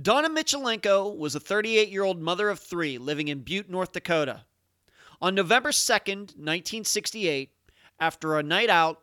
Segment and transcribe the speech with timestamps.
[0.00, 4.42] Donna Michalenko was a 38 year old mother of three living in Butte, North Dakota.
[5.22, 7.50] On November 2nd, 1968,
[8.00, 9.02] after a night out,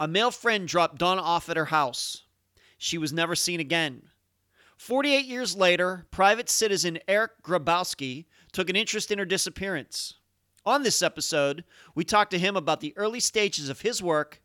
[0.00, 2.24] a male friend dropped Donna off at her house.
[2.76, 4.02] She was never seen again.
[4.76, 10.14] 48 years later, private citizen Eric Grabowski took an interest in her disappearance.
[10.64, 11.62] On this episode,
[11.94, 14.42] we talked to him about the early stages of his work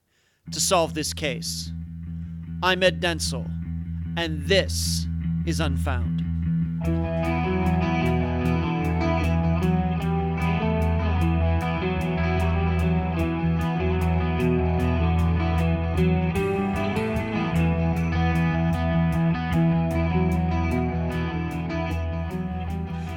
[0.52, 1.71] to solve this case.
[2.61, 3.50] I'm Ed Dentzel,
[4.16, 5.07] and this
[5.45, 6.21] is Unfound.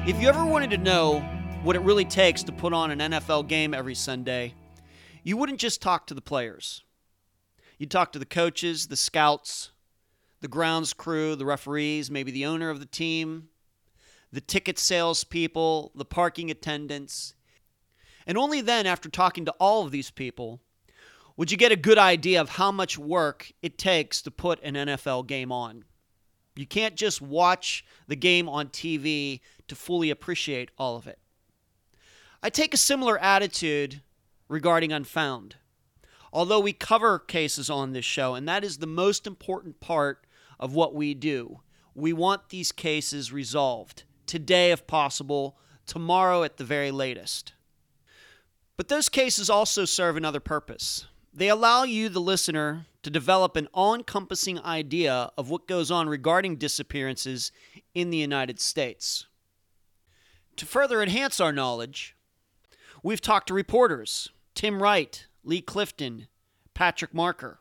[0.07, 1.19] If you ever wanted to know
[1.63, 4.53] what it really takes to put on an NFL game every Sunday,
[5.23, 6.83] you wouldn't just talk to the players.
[7.77, 9.71] You'd talk to the coaches, the scouts,
[10.45, 13.49] the grounds crew, the referees, maybe the owner of the team,
[14.31, 17.33] the ticket salespeople, the parking attendants.
[18.27, 20.61] And only then, after talking to all of these people,
[21.35, 24.75] would you get a good idea of how much work it takes to put an
[24.75, 25.83] NFL game on.
[26.55, 31.17] You can't just watch the game on TV to fully appreciate all of it.
[32.43, 34.03] I take a similar attitude
[34.47, 35.55] regarding Unfound.
[36.31, 40.24] Although we cover cases on this show, and that is the most important part
[40.59, 41.61] of what we do,
[41.93, 47.53] we want these cases resolved today, if possible, tomorrow at the very latest.
[48.77, 51.07] But those cases also serve another purpose.
[51.33, 56.09] They allow you, the listener, to develop an all encompassing idea of what goes on
[56.09, 57.51] regarding disappearances
[57.93, 59.27] in the United States.
[60.57, 62.15] To further enhance our knowledge,
[63.03, 66.27] we've talked to reporters Tim Wright, Lee Clifton,
[66.73, 67.59] Patrick Marker,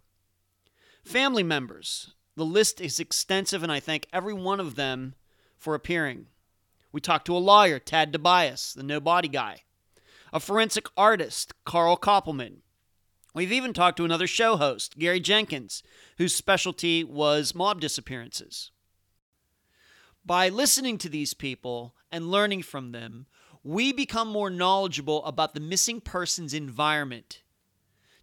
[1.04, 2.14] family members.
[2.36, 5.14] The list is extensive, and I thank every one of them
[5.56, 6.26] for appearing.
[6.92, 9.62] We talked to a lawyer, Tad DiBiase, the no body guy,
[10.32, 12.58] a forensic artist, Carl Koppelman,
[13.34, 15.82] We've even talked to another show host, Gary Jenkins,
[16.18, 18.70] whose specialty was mob disappearances.
[20.24, 23.26] By listening to these people and learning from them,
[23.64, 27.42] we become more knowledgeable about the missing person's environment.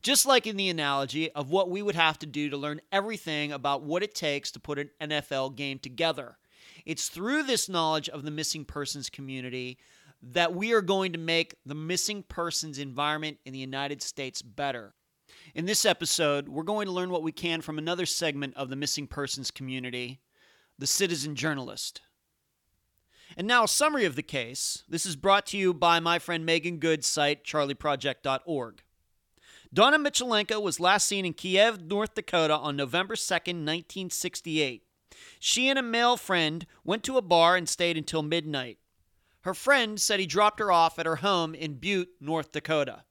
[0.01, 3.51] Just like in the analogy of what we would have to do to learn everything
[3.51, 6.37] about what it takes to put an NFL game together.
[6.85, 9.77] It's through this knowledge of the missing persons community
[10.23, 14.93] that we are going to make the missing persons environment in the United States better.
[15.53, 18.75] In this episode, we're going to learn what we can from another segment of the
[18.75, 20.19] missing persons community
[20.79, 22.01] the citizen journalist.
[23.37, 24.83] And now, a summary of the case.
[24.89, 28.81] This is brought to you by my friend Meaghan Good's site, charleyproject.org.
[29.73, 34.83] Donna Michalenko was last seen in Kief, North Dakota on November 2, 1968.
[35.39, 38.79] She and a male friend went to a bar and stayed until midnight.
[39.41, 43.05] Her friend said he dropped her off at her home in Butte, North Dakota.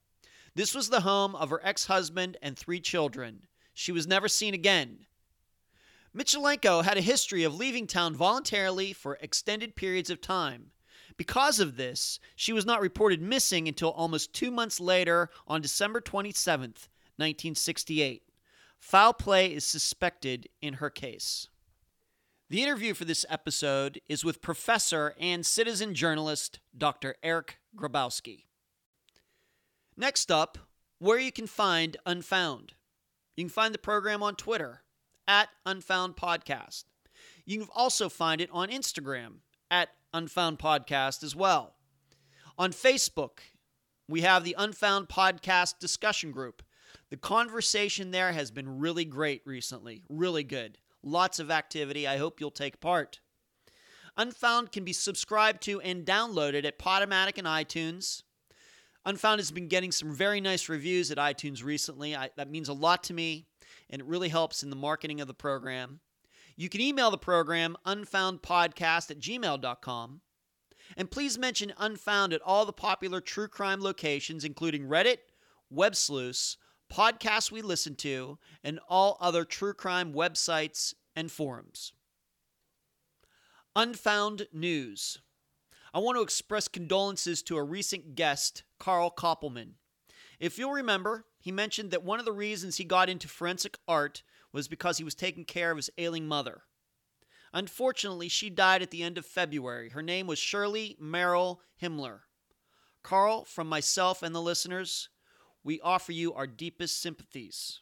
[0.53, 3.47] This was the home of her ex husband and three children.
[3.73, 5.07] She was never seen again.
[6.15, 10.71] Michalenko had a history of leaving town voluntarily for extended periods of time.
[11.17, 16.01] Because of this, she was not reported missing until almost two months later on December
[16.01, 16.61] 27,
[17.17, 18.23] 1968.
[18.79, 21.47] Foul play is suspected in her case.
[22.49, 27.15] The interview for this episode is with professor and citizen journalist Dr.
[27.23, 28.45] Eric Grabowski.
[29.95, 30.57] Next up,
[30.99, 32.73] where you can find Unfound.
[33.35, 34.83] You can find the program on Twitter
[35.27, 36.83] at Unfound Podcast.
[37.45, 39.35] You can also find it on Instagram
[39.69, 41.75] at Unfound Podcast as well.
[42.57, 43.39] On Facebook,
[44.07, 46.61] we have the Unfound Podcast discussion group.
[47.09, 50.77] The conversation there has been really great recently, really good.
[51.01, 52.07] Lots of activity.
[52.07, 53.19] I hope you'll take part.
[54.17, 58.23] Unfound can be subscribed to and downloaded at Podomatic and iTunes.
[59.05, 62.15] Unfound has been getting some very nice reviews at iTunes recently.
[62.15, 63.47] I, that means a lot to me,
[63.89, 66.01] and it really helps in the marketing of the program.
[66.61, 70.21] You can email the program unfoundpodcast at gmail.com.
[70.95, 75.17] And please mention Unfound at all the popular true crime locations, including Reddit,
[75.73, 76.57] WebSleuths,
[76.93, 81.93] podcasts we listen to, and all other true crime websites and forums.
[83.75, 85.17] Unfound News.
[85.95, 89.71] I want to express condolences to a recent guest, Carl Koppelman.
[90.39, 94.21] If you'll remember, he mentioned that one of the reasons he got into forensic art
[94.53, 96.63] was because he was taking care of his ailing mother.
[97.53, 99.89] Unfortunately, she died at the end of February.
[99.89, 102.21] Her name was Shirley Merrill Himmler.
[103.03, 105.09] Carl, from myself and the listeners,
[105.63, 107.81] we offer you our deepest sympathies.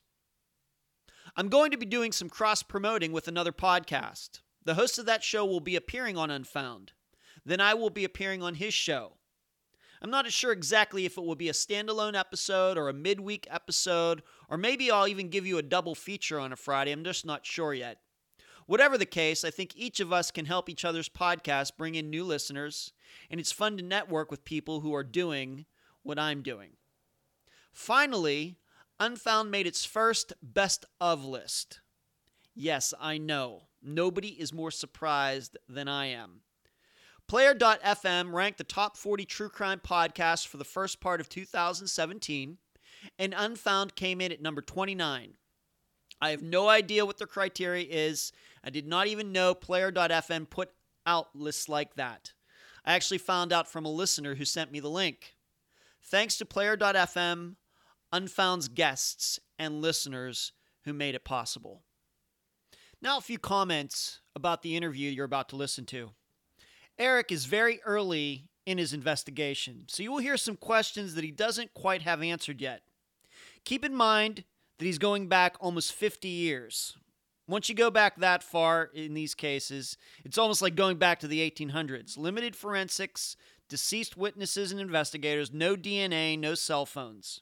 [1.36, 4.42] I'm going to be doing some cross promoting with another podcast.
[4.66, 6.94] The host of that show will be appearing on Unfound.
[7.46, 9.19] Then I will be appearing on his show.
[10.02, 14.24] I'm not sure exactly if it will be a standalone episode or a midweek episode,
[14.48, 16.92] or maybe I'll even give you a double feature on a Friday.
[16.92, 18.00] I'm just not sure yet.
[18.66, 22.10] Whatever the case, I think each of us can help each other's podcast bring in
[22.10, 22.94] new listeners,
[23.30, 25.66] and it's fun to network with people who are doing
[26.04, 26.72] what I'm doing.
[27.74, 28.58] Finally,
[29.02, 31.80] Unfound made its first best of list.
[32.54, 33.70] Yes, I know.
[33.82, 36.42] Nobody is more surprised than I am.
[37.30, 42.58] Player.fm ranked the top 40 true crime podcasts for the first part of 2017,
[43.20, 45.36] and Unfound came in at number 29.
[46.20, 48.32] I have no idea what their criteria is.
[48.64, 50.72] I did not even know Player.fm put
[51.06, 52.34] out lists like that.
[52.84, 55.36] I actually found out from a listener who sent me the link.
[56.02, 57.58] Thanks to Player.fm,
[58.12, 60.52] Unfound's guests, and listeners
[60.84, 61.84] who made it possible.
[63.04, 66.14] Now, a few comments about the interview you're about to listen to.
[67.00, 71.32] Eric is very early in his investigation, so you will hear some questions that he
[71.32, 72.82] doesn't quite have answered yet.
[73.64, 74.44] Keep in mind
[74.78, 76.98] that he's going back almost 50 years.
[77.48, 81.28] Once you go back that far in these cases, it's almost like going back to
[81.28, 82.18] the 1800s.
[82.18, 83.38] Limited forensics,
[83.70, 87.42] deceased witnesses and investigators, no DNA, no cell phones.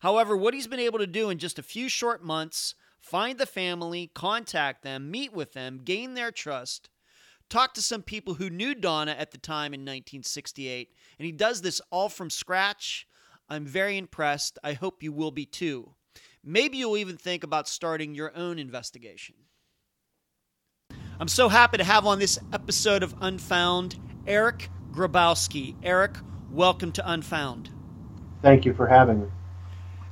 [0.00, 3.46] However, what he's been able to do in just a few short months find the
[3.46, 6.90] family, contact them, meet with them, gain their trust,
[7.52, 11.60] talk to some people who knew Donna at the time in 1968, and he does
[11.60, 13.06] this all from scratch.
[13.50, 14.58] I'm very impressed.
[14.64, 15.90] I hope you will be too.
[16.42, 19.34] Maybe you'll even think about starting your own investigation.
[21.20, 23.96] I'm so happy to have on this episode of Unfound
[24.26, 25.76] Eric Grabowski.
[25.82, 26.16] Eric,
[26.50, 27.68] welcome to Unfound.
[28.40, 29.26] Thank you for having me.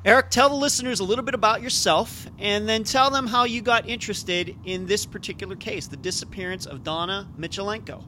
[0.03, 3.61] Eric, tell the listeners a little bit about yourself and then tell them how you
[3.61, 8.03] got interested in this particular case, the disappearance of Donna Michalenko.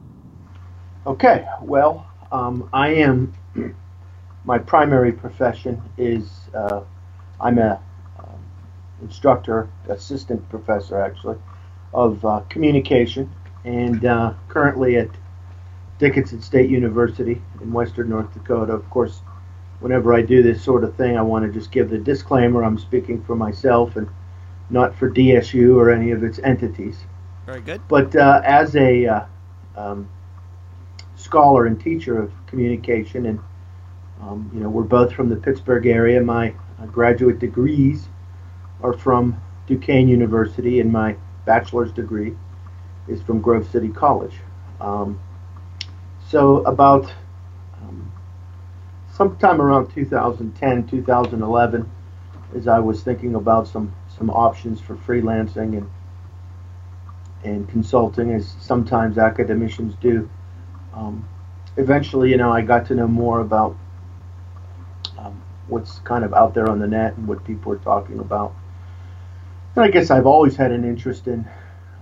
[1.05, 3.35] Okay, well, um, I am,
[4.45, 6.81] my primary profession is uh,
[7.39, 7.79] I'm a
[8.17, 8.39] um,
[9.03, 11.37] instructor, assistant professor actually,
[11.93, 13.31] of uh, communication,
[13.65, 15.09] and uh, currently at
[15.99, 18.73] Dickinson State University in Western North Dakota.
[18.73, 19.21] Of course,
[19.83, 22.77] whenever I do this sort of thing, I want to just give the disclaimer I'm
[22.77, 24.07] speaking for myself and
[24.69, 26.97] not for DSU or any of its entities.
[27.45, 27.81] Very good.
[27.89, 29.25] But uh, as a uh,
[29.75, 30.09] um,
[31.17, 33.39] scholar and teacher of communication, and
[34.21, 36.21] um, you know, we're both from the Pittsburgh area.
[36.21, 38.07] My uh, graduate degrees
[38.81, 39.35] are from
[39.67, 42.37] Duquesne University, and my bachelor's degree
[43.09, 44.35] is from Grove City College.
[44.79, 45.19] Um,
[46.29, 47.11] so about
[49.13, 51.91] sometime around 2010, 2011,
[52.55, 55.89] as I was thinking about some some options for freelancing and
[57.43, 60.29] and consulting, as sometimes academicians do.
[60.93, 61.27] Um,
[61.77, 63.75] eventually, you know, I got to know more about
[65.17, 68.53] um, what's kind of out there on the net and what people are talking about.
[69.75, 71.45] And I guess I've always had an interest in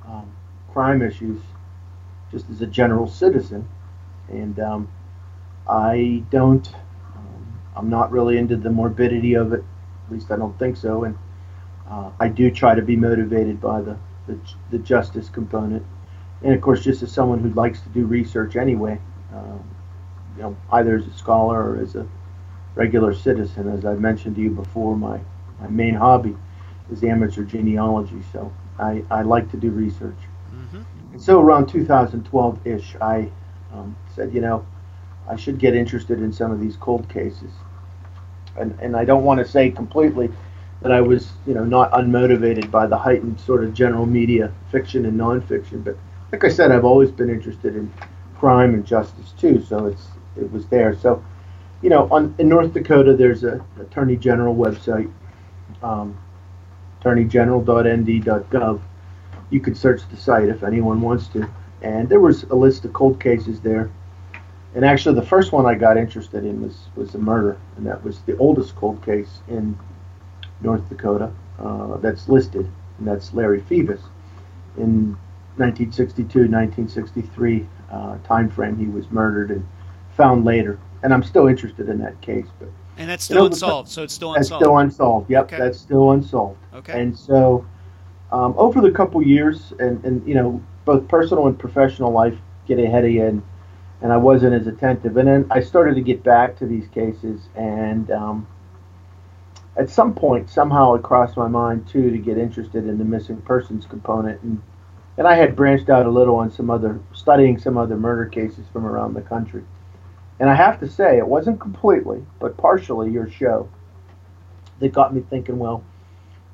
[0.06, 0.32] um,
[0.74, 1.42] crime issues,
[2.32, 3.68] just as a general citizen,
[4.30, 4.88] and um,
[5.68, 6.70] I don't
[7.76, 9.64] I'm not really into the morbidity of it.
[10.06, 11.06] At least I don't think so.
[11.06, 11.18] And
[11.90, 13.98] uh, I do try to be motivated by the,
[14.28, 14.38] the,
[14.72, 15.86] the, justice component.
[16.42, 19.00] And of course, just as someone who likes to do research anyway,
[19.34, 19.64] um,
[20.36, 22.08] you know, either as a scholar or as a
[22.76, 23.70] regular citizen.
[23.70, 25.20] As I've mentioned to you before, my,
[25.60, 26.36] my main hobby
[26.92, 28.22] is amateur genealogy.
[28.32, 30.18] So I, I like to do research.
[30.54, 30.82] Mm-hmm.
[31.14, 33.30] And so around 2012 ish, I
[33.74, 34.66] um, said, you know,
[35.30, 37.52] I should get interested in some of these cold cases.
[38.58, 40.30] And, and I don't want to say completely
[40.82, 45.06] that I was, you know, not unmotivated by the heightened sort of general media fiction
[45.06, 45.84] and nonfiction.
[45.84, 45.98] But
[46.32, 47.92] like I said, I've always been interested in
[48.38, 49.64] crime and justice too.
[49.64, 50.96] So it's it was there.
[50.96, 51.24] So,
[51.82, 55.12] you know, on in North Dakota, there's a Attorney General website,
[55.84, 56.18] um,
[57.02, 58.82] attorneygeneral.nd.gov.
[59.50, 61.48] You could search the site if anyone wants to.
[61.82, 63.92] And there was a list of cold cases there
[64.74, 68.04] and actually, the first one I got interested in was was a murder, and that
[68.04, 69.78] was the oldest cold case in
[70.62, 74.02] North Dakota uh, that's listed, and that's Larry Phoebus.
[74.78, 75.18] In
[75.58, 79.68] 1962, 1963 uh, time frame, he was murdered and
[80.16, 80.80] found later.
[81.04, 83.90] And I'm still interested in that case, but and that's still you know, unsolved.
[83.90, 84.52] So it's still unsolved.
[84.52, 85.30] That's still unsolved.
[85.30, 85.58] Yep, okay.
[85.58, 86.60] that's still unsolved.
[86.74, 87.02] Okay.
[87.02, 87.66] And so,
[88.32, 92.38] um, over the couple years, and and you know, both personal and professional life
[92.68, 93.44] get ahead of you, and
[94.02, 95.18] and I wasn't as attentive.
[95.18, 98.48] And then I started to get back to these cases, and um,
[99.78, 103.42] at some point, somehow it crossed my mind too to get interested in the missing
[103.42, 104.42] persons component.
[104.42, 104.62] And
[105.18, 108.66] and I had branched out a little on some other studying some other murder cases
[108.72, 109.64] from around the country.
[110.40, 113.70] And I have to say, it wasn't completely, but partially your show
[114.80, 115.60] that got me thinking.
[115.60, 115.84] Well,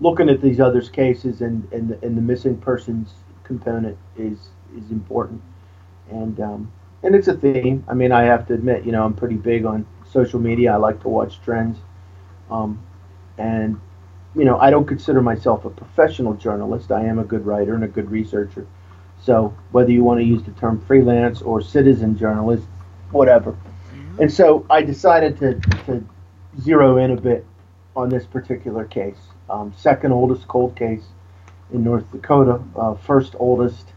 [0.02, 3.14] looking at these other cases and and the, and the missing persons
[3.44, 5.42] component is is important,
[6.10, 6.72] and um,
[7.04, 7.84] and it's a theme.
[7.88, 10.74] I mean, I have to admit, you know, I'm pretty big on social media.
[10.74, 11.78] I like to watch trends,
[12.50, 12.82] um,
[13.38, 13.80] and
[14.36, 16.92] you know, I don't consider myself a professional journalist.
[16.92, 18.68] I am a good writer and a good researcher.
[19.20, 22.68] So whether you want to use the term freelance or citizen journalist,
[23.12, 23.54] whatever.
[23.54, 24.22] Mm-hmm.
[24.22, 26.08] And so I decided to, to
[26.62, 27.46] zero in a bit
[27.96, 29.18] on this particular case.
[29.50, 31.04] Um, second oldest cold case
[31.74, 33.88] in North Dakota, uh, first oldest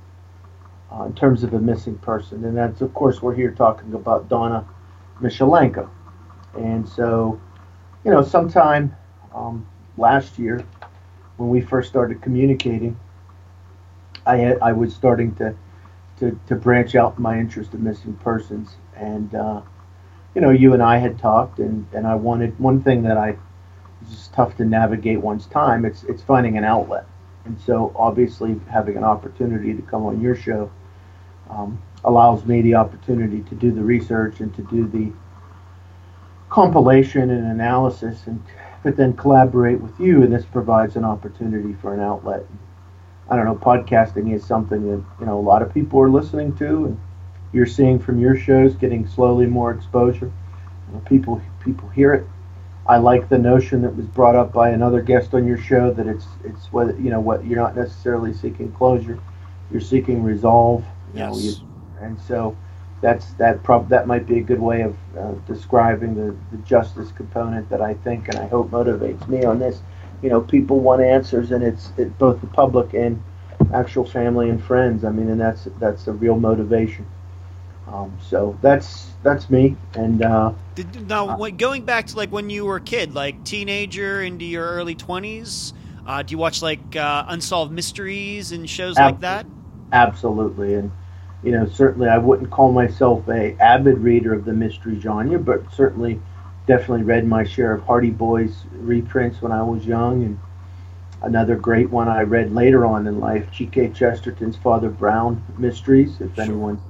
[0.93, 2.45] uh, in terms of a missing person.
[2.45, 4.67] And that's, of course, we're here talking about Donna
[5.21, 5.89] Michalenko.
[6.57, 7.41] And so,
[8.05, 8.95] you know, sometime
[9.35, 9.67] um,
[9.97, 10.65] last year
[11.37, 12.99] when we first started communicating,
[14.27, 15.55] I had, I was starting to,
[16.19, 19.63] to to branch out my interest in missing persons, and uh,
[20.35, 23.37] you know, you and I had talked, and, and I wanted one thing that I
[24.11, 25.85] just tough to navigate one's time.
[25.87, 27.07] It's it's finding an outlet,
[27.47, 30.71] and so obviously having an opportunity to come on your show
[31.51, 35.13] um, allows me the opportunity to do the research and to do the
[36.49, 38.43] compilation and analysis and
[38.83, 42.47] but then collaborate with you, and this provides an opportunity for an outlet.
[43.29, 46.57] I don't know, podcasting is something that you know a lot of people are listening
[46.57, 47.01] to, and
[47.53, 50.33] you're seeing from your shows getting slowly more exposure.
[50.89, 52.27] You know, people people hear it.
[52.87, 56.07] I like the notion that was brought up by another guest on your show that
[56.07, 59.19] it's it's what you know what you're not necessarily seeking closure,
[59.71, 60.85] you're seeking resolve.
[61.13, 61.33] You yes.
[61.33, 61.57] Know, you,
[62.01, 62.57] and so
[63.01, 67.11] that's that prob that might be a good way of uh, describing the, the justice
[67.13, 69.81] component that I think and I hope motivates me on this.
[70.23, 73.23] You know, people want answers, and it's it, both the public and
[73.73, 75.05] actual family and friends.
[75.05, 77.07] I mean, and that's that's a real motivation.
[77.89, 79.77] Um, so that's that's me.
[79.95, 83.45] And uh, Did, now, uh, going back to like when you were a kid, like
[83.45, 85.73] teenager into your early twenties,
[86.07, 89.47] uh, do you watch like uh, unsolved mysteries and shows ab- like that?
[89.93, 90.93] Absolutely, and
[91.43, 95.63] you know, certainly I wouldn't call myself a avid reader of the mystery genre, but
[95.73, 96.21] certainly
[96.67, 100.39] definitely read my share of Hardy Boys reprints when I was young, and
[101.23, 103.91] another great one I read later on in life, G.K.
[103.91, 106.45] Chesterton's Father Brown Mysteries, if sure.
[106.45, 106.81] anyone's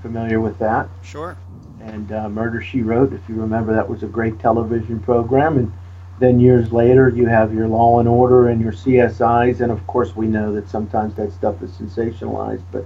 [0.00, 0.88] familiar with that.
[1.02, 1.36] Sure.
[1.80, 5.72] And uh, Murder She Wrote, if you remember, that was a great television program, and
[6.18, 10.16] then years later you have your Law and Order and your CSIs, and of course
[10.16, 12.84] we know that sometimes that stuff is sensationalized, but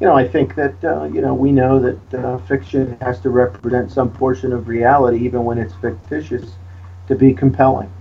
[0.00, 3.30] you know, I think that uh, you know we know that uh, fiction has to
[3.30, 6.52] represent some portion of reality, even when it's fictitious,
[7.06, 7.92] to be compelling.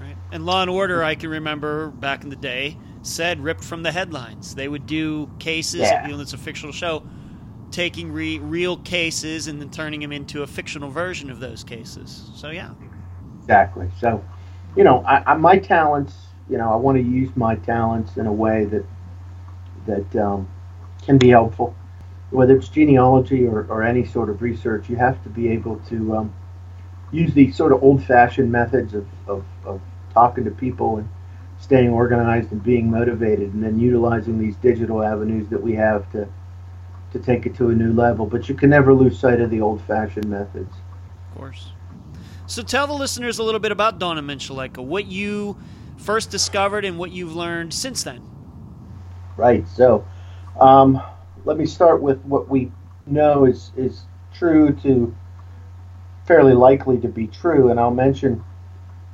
[0.00, 0.16] Right.
[0.32, 3.92] And Law and Order, I can remember back in the day, said ripped from the
[3.92, 4.54] headlines.
[4.54, 6.06] They would do cases, yeah.
[6.06, 7.02] you know, it's a fictional show,
[7.70, 12.30] taking re- real cases and then turning them into a fictional version of those cases.
[12.34, 12.70] So yeah.
[13.40, 13.90] Exactly.
[13.98, 14.24] So,
[14.76, 16.14] you know, I, I, my talents,
[16.48, 18.84] you know, I want to use my talents in a way that
[19.86, 20.48] that um,
[21.00, 21.74] can be helpful.
[22.30, 26.16] Whether it's genealogy or, or any sort of research, you have to be able to
[26.16, 26.34] um,
[27.10, 29.80] use these sort of old fashioned methods of, of, of
[30.14, 31.08] talking to people and
[31.58, 36.28] staying organized and being motivated, and then utilizing these digital avenues that we have to
[37.12, 38.24] to take it to a new level.
[38.24, 40.72] But you can never lose sight of the old fashioned methods.
[41.32, 41.72] Of course.
[42.46, 45.56] So tell the listeners a little bit about Donna Michalenko, what you
[45.98, 48.22] first discovered and what you've learned since then.
[49.36, 49.68] Right.
[49.68, 50.06] So
[50.58, 51.02] um,
[51.44, 52.70] let me start with what we
[53.06, 54.02] know is, is
[54.34, 55.14] true to
[56.26, 58.42] fairly likely to be true, and I'll mention,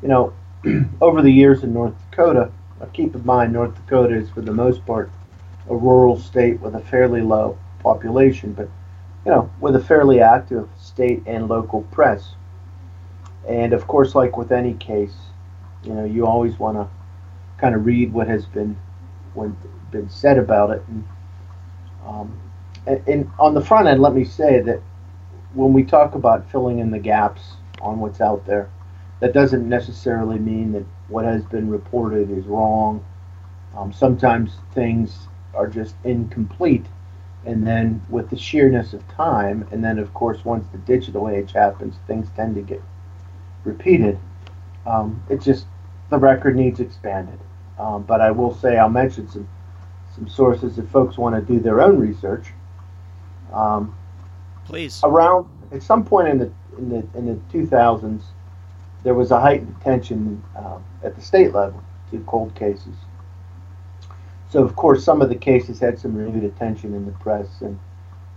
[0.02, 0.32] you know,
[1.00, 2.50] over the years in North Dakota,
[2.92, 5.10] keep in mind North Dakota is for the most part
[5.68, 8.68] a rural state with a fairly low population, but
[9.24, 12.34] you know, with a fairly active state and local press.
[13.48, 15.14] And of course, like with any case,
[15.82, 16.88] you know, you always want to
[17.58, 18.76] kind of read what has been
[19.34, 19.56] when
[19.90, 21.04] been said about it and
[22.06, 22.38] um,
[22.86, 24.80] and, and on the front end, let me say that
[25.54, 27.42] when we talk about filling in the gaps
[27.80, 28.70] on what's out there,
[29.20, 33.04] that doesn't necessarily mean that what has been reported is wrong.
[33.76, 36.86] Um, sometimes things are just incomplete.
[37.44, 41.52] And then, with the sheerness of time, and then, of course, once the digital age
[41.52, 42.82] happens, things tend to get
[43.62, 44.18] repeated.
[44.84, 45.66] Um, it's just
[46.10, 47.38] the record needs expanded.
[47.78, 49.48] Um, but I will say, I'll mention some
[50.16, 52.48] some sources if folks want to do their own research.
[53.52, 53.94] Um,
[54.64, 55.00] Please.
[55.04, 58.22] Around at some point in the in the in the 2000s,
[59.04, 62.96] there was a heightened attention uh, at the state level to cold cases,
[64.50, 67.46] so of course some of the cases had some renewed attention in the press.
[67.60, 67.78] And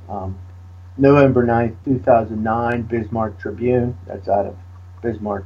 [0.07, 0.37] um,
[0.97, 3.97] November 9th, 2009, Bismarck Tribune.
[4.05, 4.57] That's out of
[5.01, 5.45] Bismarck,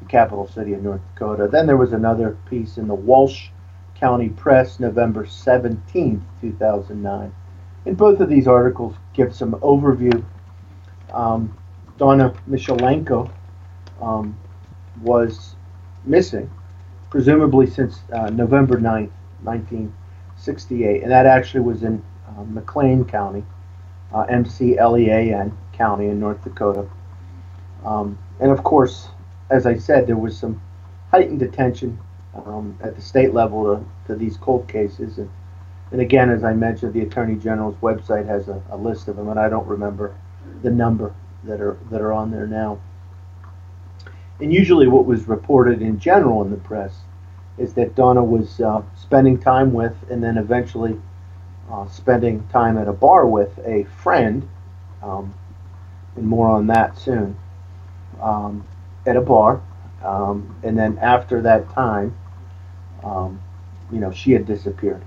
[0.00, 1.48] the capital city of North Dakota.
[1.48, 3.48] Then there was another piece in the Walsh
[4.02, 7.34] County Press, November 17, 2009.
[7.86, 10.24] And both of these articles give some overview.
[11.12, 11.56] Um,
[11.98, 13.30] Donna Michalenko
[14.00, 14.36] um,
[15.02, 15.54] was
[16.04, 16.50] missing,
[17.10, 19.08] presumably since uh, November 9,
[19.44, 21.04] 1968.
[21.04, 23.44] And that actually was in uh, McLean County,
[24.12, 26.88] uh, M C L E A N County in North Dakota.
[27.84, 29.10] Um, and of course,
[29.48, 30.60] as I said, there was some
[31.12, 32.00] heightened attention
[32.34, 35.18] um, at the state level to, to these cold cases.
[35.18, 35.30] And,
[35.90, 39.28] and again, as I mentioned, the Attorney General's website has a, a list of them,
[39.28, 40.14] and I don't remember
[40.62, 42.80] the number that are that are on there now.
[44.40, 46.94] And usually, what was reported in general in the press
[47.58, 50.98] is that Donna was uh, spending time with, and then eventually
[51.70, 54.48] uh, spending time at a bar with a friend,
[55.02, 55.34] um,
[56.16, 57.36] and more on that soon,
[58.20, 58.66] um,
[59.06, 59.60] at a bar.
[60.02, 62.16] Um, and then after that time,
[63.02, 63.40] um,
[63.90, 65.02] you know, she had disappeared.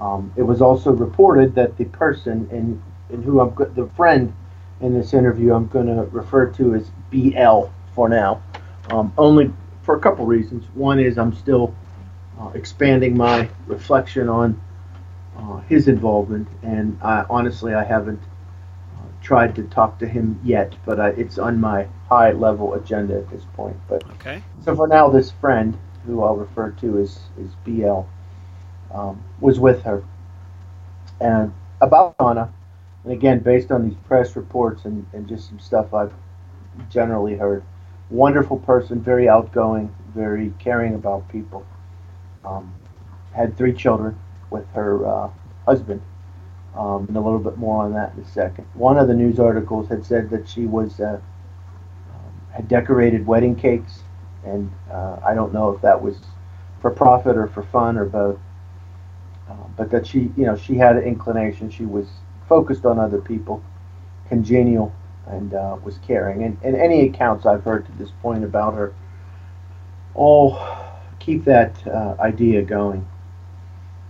[0.00, 4.32] Um, it was also reported that the person in, in who I'm the friend
[4.80, 8.42] in this interview I'm going to refer to as BL for now,
[8.90, 10.64] um, only for a couple reasons.
[10.74, 11.74] One is I'm still
[12.40, 14.60] uh, expanding my reflection on
[15.36, 18.20] uh, his involvement, and I, honestly I haven't
[18.96, 23.16] uh, tried to talk to him yet, but I, it's on my high level agenda
[23.16, 23.76] at this point.
[23.88, 24.42] But okay.
[24.64, 25.76] So for now, this friend
[26.08, 28.00] who I'll refer to as, as BL,
[28.92, 30.02] um, was with her.
[31.20, 32.52] And about Donna,
[33.04, 36.14] and again, based on these press reports and, and just some stuff I've
[36.90, 37.62] generally heard,
[38.08, 41.66] wonderful person, very outgoing, very caring about people.
[42.42, 42.74] Um,
[43.34, 44.18] had three children
[44.50, 45.30] with her uh,
[45.66, 46.00] husband,
[46.74, 48.64] um, and a little bit more on that in a second.
[48.72, 51.20] One of the news articles had said that she was uh,
[52.50, 54.00] had decorated wedding cakes
[54.44, 56.16] and uh, I don't know if that was
[56.80, 58.38] for profit or for fun or both.
[59.48, 61.70] Uh, but that she, you know, she had an inclination.
[61.70, 62.06] She was
[62.48, 63.62] focused on other people,
[64.28, 64.92] congenial,
[65.26, 66.44] and uh, was caring.
[66.44, 68.94] And, and any accounts I've heard to this point about her
[70.14, 70.58] all
[71.18, 73.06] keep that uh, idea going.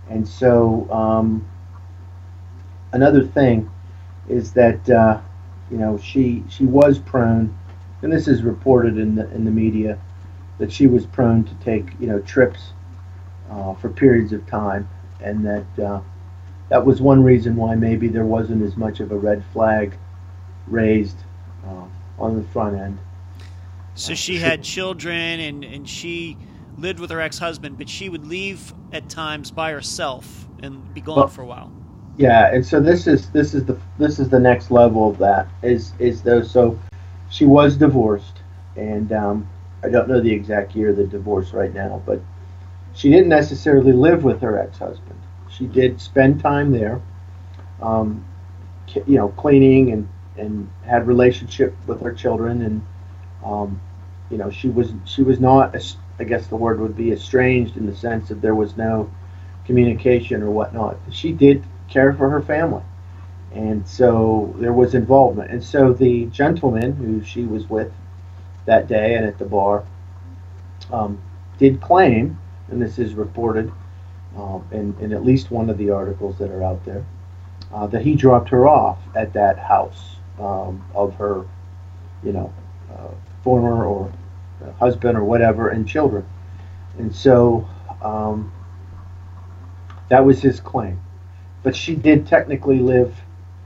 [0.09, 1.47] And so um,
[2.93, 3.69] another thing
[4.27, 5.21] is that uh,
[5.71, 7.55] you know she she was prone,
[8.01, 9.99] and this is reported in the in the media
[10.59, 12.73] that she was prone to take you know trips
[13.49, 14.87] uh, for periods of time,
[15.21, 16.01] and that uh,
[16.69, 19.97] that was one reason why maybe there wasn't as much of a red flag
[20.67, 21.17] raised
[21.65, 21.85] uh,
[22.19, 22.99] on the front end.
[23.95, 26.37] So she had children, and and she
[26.77, 31.17] lived with her ex-husband, but she would leave at times by herself and be gone
[31.17, 31.71] well, for a while.
[32.17, 35.47] Yeah, and so this is this is the this is the next level of that
[35.63, 36.77] is is though so
[37.29, 38.41] she was divorced
[38.75, 39.47] and um,
[39.83, 42.21] I don't know the exact year of the divorce right now, but
[42.93, 45.19] she didn't necessarily live with her ex-husband.
[45.49, 47.01] She did spend time there,
[47.81, 48.25] um,
[49.05, 52.85] you know, cleaning and and had relationship with her children, and
[53.43, 53.81] um,
[54.29, 55.75] you know, she was she was not,
[56.19, 59.09] I guess the word would be estranged in the sense that there was no
[59.65, 60.97] communication or whatnot.
[61.11, 62.83] She did care for her family,
[63.53, 65.51] and so there was involvement.
[65.51, 67.91] And so the gentleman who she was with
[68.69, 69.83] that day and at the bar,
[70.93, 71.19] um,
[71.57, 73.71] did claim, and this is reported
[74.37, 77.03] um, in, in at least one of the articles that are out there,
[77.73, 81.45] uh, that he dropped her off at that house um, of her,
[82.23, 82.53] you know,
[82.93, 83.09] uh,
[83.43, 84.13] former or
[84.77, 86.23] husband or whatever, and children.
[86.99, 87.67] And so
[88.03, 88.51] um,
[90.09, 91.01] that was his claim.
[91.63, 93.15] But she did technically live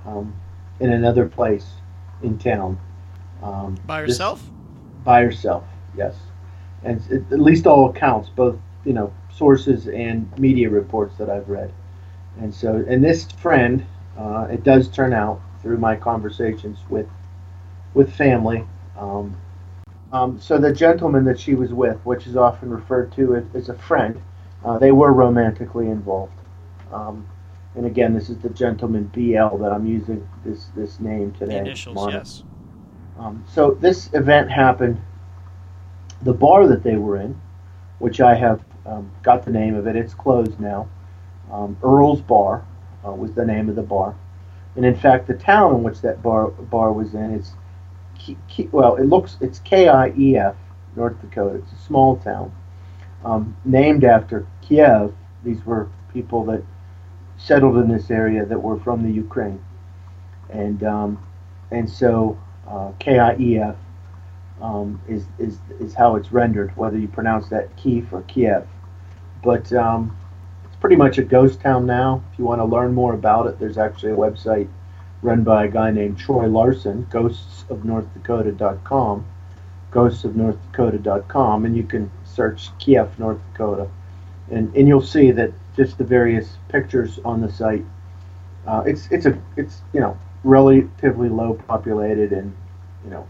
[0.06, 0.34] um,
[0.80, 1.66] in another place
[2.22, 2.80] in town.
[3.42, 4.40] Um, By herself?
[4.40, 4.50] This,
[5.04, 5.64] by herself.
[5.96, 6.16] Yes,
[6.84, 11.72] and at least all accounts, both you know sources and media reports that I've read.
[12.40, 13.86] And so, and this friend,
[14.18, 17.08] uh, it does turn out through my conversations with
[17.94, 18.66] with family.
[18.98, 19.36] Um,
[20.12, 23.70] um, so the gentleman that she was with, which is often referred to as, as
[23.70, 24.22] a friend,
[24.64, 26.34] uh, they were romantically involved.
[26.92, 27.28] Um,
[27.76, 31.56] and again, this is the gentleman BL that I'm using this this name today.
[31.56, 32.44] The initials, yes.
[33.18, 35.02] Um, so this event happened.
[36.24, 37.40] The bar that they were in,
[38.00, 40.88] which I have um, got the name of it, it's closed now.
[41.52, 42.66] Um, Earl's Bar
[43.06, 44.16] uh, was the name of the bar,
[44.76, 47.54] and in fact, the town in which that bar bar was in is,
[48.72, 50.56] well, it looks it's K I E F,
[50.96, 51.56] North Dakota.
[51.56, 52.56] It's a small town,
[53.24, 55.14] um, named after Kiev.
[55.44, 56.64] These were people that
[57.38, 59.64] settled in this area that were from the Ukraine,
[60.50, 61.24] and um,
[61.70, 63.76] and so uh, KIEF
[64.62, 68.68] um, is is is how it's rendered, whether you pronounce that Kiev or Kiev,
[69.44, 70.16] but um,
[70.66, 72.24] it's pretty much a ghost town now.
[72.32, 74.70] If you want to learn more about it, there's actually a website
[75.22, 79.26] run by a guy named Troy Larson, ghostsofnorthdakota.com,
[79.92, 83.90] ghostsofnorthdakota.com, and you can search Kiev, North Dakota,
[84.50, 87.84] and and you'll see that just the various pictures on the site.
[88.66, 92.54] Uh, it's it's a it's you know relatively low populated and
[93.04, 93.28] you know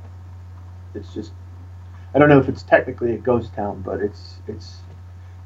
[0.96, 1.32] it's just
[2.14, 4.78] I don't know if it's technically a ghost town, but it's it's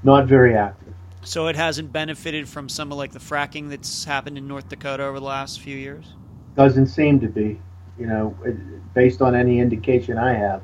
[0.03, 0.93] not very active.
[1.23, 5.03] So it hasn't benefited from some of like the fracking that's happened in North Dakota
[5.03, 6.13] over the last few years.
[6.55, 7.59] Doesn't seem to be,
[7.97, 8.35] you know,
[8.93, 10.61] based on any indication I have.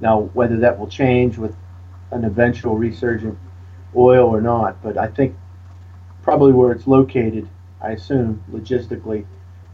[0.00, 1.54] Now, whether that will change with
[2.12, 3.38] an eventual resurgent
[3.94, 5.36] oil or not, but I think
[6.22, 7.48] probably where it's located,
[7.80, 9.26] I assume logistically,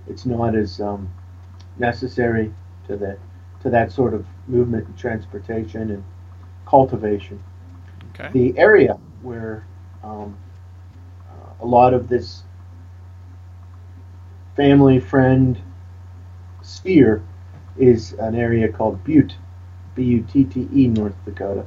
[0.08, 1.08] it's not as um,
[1.78, 2.52] necessary
[2.86, 3.18] to the
[3.62, 6.04] to that sort of movement and transportation and
[6.66, 7.42] cultivation.
[8.14, 8.30] Okay.
[8.32, 9.66] The area where
[10.04, 10.36] um,
[11.28, 12.42] uh, a lot of this
[14.54, 15.58] family friend
[16.62, 17.22] sphere
[17.76, 19.34] is an area called Butte,
[19.94, 21.64] B U T T E, North Dakota,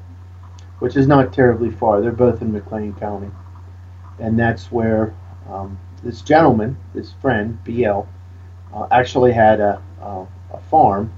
[0.80, 2.02] which is not terribly far.
[2.02, 3.30] They're both in McLean County.
[4.20, 5.14] And that's where
[5.50, 8.02] um, this gentleman, this friend, BL,
[8.74, 11.12] uh, actually had a, a, a farm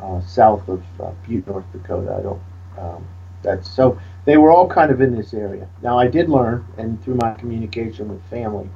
[0.00, 2.16] uh, south of uh, Butte, North Dakota.
[2.18, 2.42] I don't.
[2.78, 3.06] Um,
[3.42, 5.68] that's so they were all kind of in this area.
[5.82, 8.68] Now I did learn, and through my communication with family,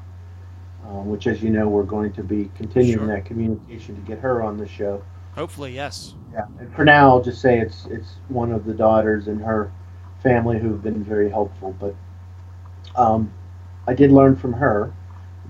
[0.87, 3.07] um, which, as you know, we're going to be continuing Sure.
[3.09, 5.03] that communication to get her on the show.
[5.35, 6.15] Hopefully, yes.
[6.33, 9.71] Yeah, and for now, I'll just say it's it's one of the daughters and her
[10.23, 11.75] family who've been very helpful.
[11.79, 11.95] But
[12.97, 13.33] um,
[13.87, 14.93] I did learn from her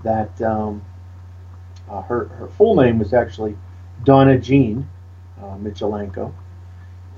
[0.03, 0.81] that um,
[1.89, 3.55] uh, her her full name was actually
[4.03, 4.87] Donna Jean
[5.41, 5.57] uh,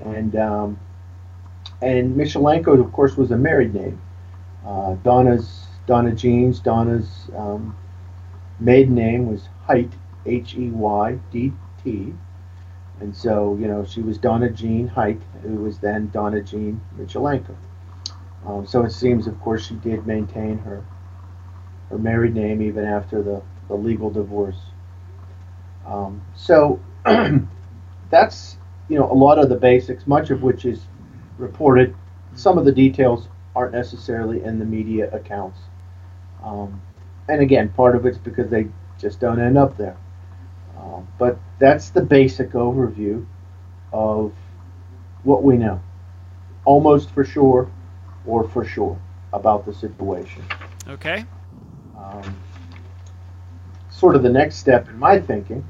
[0.00, 0.78] and um,
[1.82, 4.00] and Michalenko, of course, was a married name.
[4.66, 7.76] Uh, Donna's Donna Jean's Donna's um,
[8.60, 9.92] maiden name was Heydt
[10.26, 11.52] H E Y D
[11.82, 12.14] T.
[13.00, 17.54] And so, you know, she was Donna Jean Heydt, who was then Donna Jean Michalenko.
[18.44, 20.84] Um, so it seems, of course, she did maintain her
[21.90, 24.58] her married name even after the, the legal divorce.
[25.86, 26.80] Um, so
[28.10, 28.56] that's,
[28.88, 30.80] you know, a lot of the basics, much of which is
[31.38, 31.94] reported.
[32.34, 35.58] Some of the details aren't necessarily in the media accounts.
[36.42, 36.80] Um,
[37.28, 39.96] and again, part of it's because they just don't end up there.
[40.78, 43.26] Um, but that's the basic overview
[43.92, 44.32] of
[45.24, 45.80] what we know,
[46.64, 47.70] almost for sure
[48.26, 48.98] or for sure
[49.32, 50.44] about the situation.
[50.88, 51.24] Okay.
[51.96, 52.36] Um,
[53.98, 55.66] sort of the next step in my thinking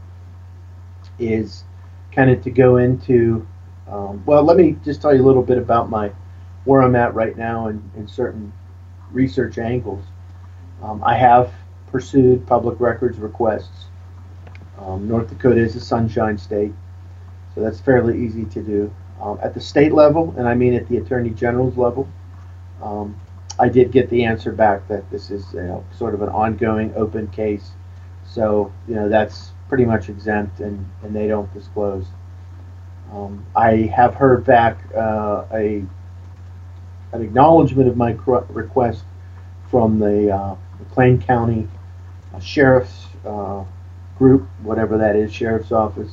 [1.19, 1.65] is
[2.13, 3.47] kind of to go into,
[3.89, 6.13] um, well, let me just tell you a little bit about my
[6.65, 8.53] where I'm at right now in, in certain
[9.11, 10.05] research angles.
[10.83, 11.51] Um, I have
[11.91, 13.87] pursued public records requests.
[14.79, 16.75] Um, North Dakota is a sunshine state,
[17.55, 18.95] so that's fairly easy to do.
[19.23, 22.07] Um, at the state level, and I mean at the Attorney General's level,
[22.83, 23.19] um,
[23.59, 26.93] I did get the answer back that this is you know, sort of an ongoing
[26.95, 27.71] open case.
[28.29, 32.07] So, you know, that's pretty much exempt and, and they don't disclose.
[33.13, 35.85] Um, I have heard back uh, a
[37.13, 38.11] an acknowledgement of my
[38.51, 39.05] request
[39.71, 41.67] from the uh, McLean County
[42.41, 43.65] Sheriff's uh,
[44.19, 46.13] Group, whatever that is, Sheriff's Office,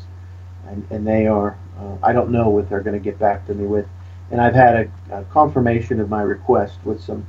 [0.68, 3.54] and, and they are, uh, I don't know what they're going to get back to
[3.54, 3.88] me with.
[4.32, 7.26] And I've had a, a confirmation of my request with some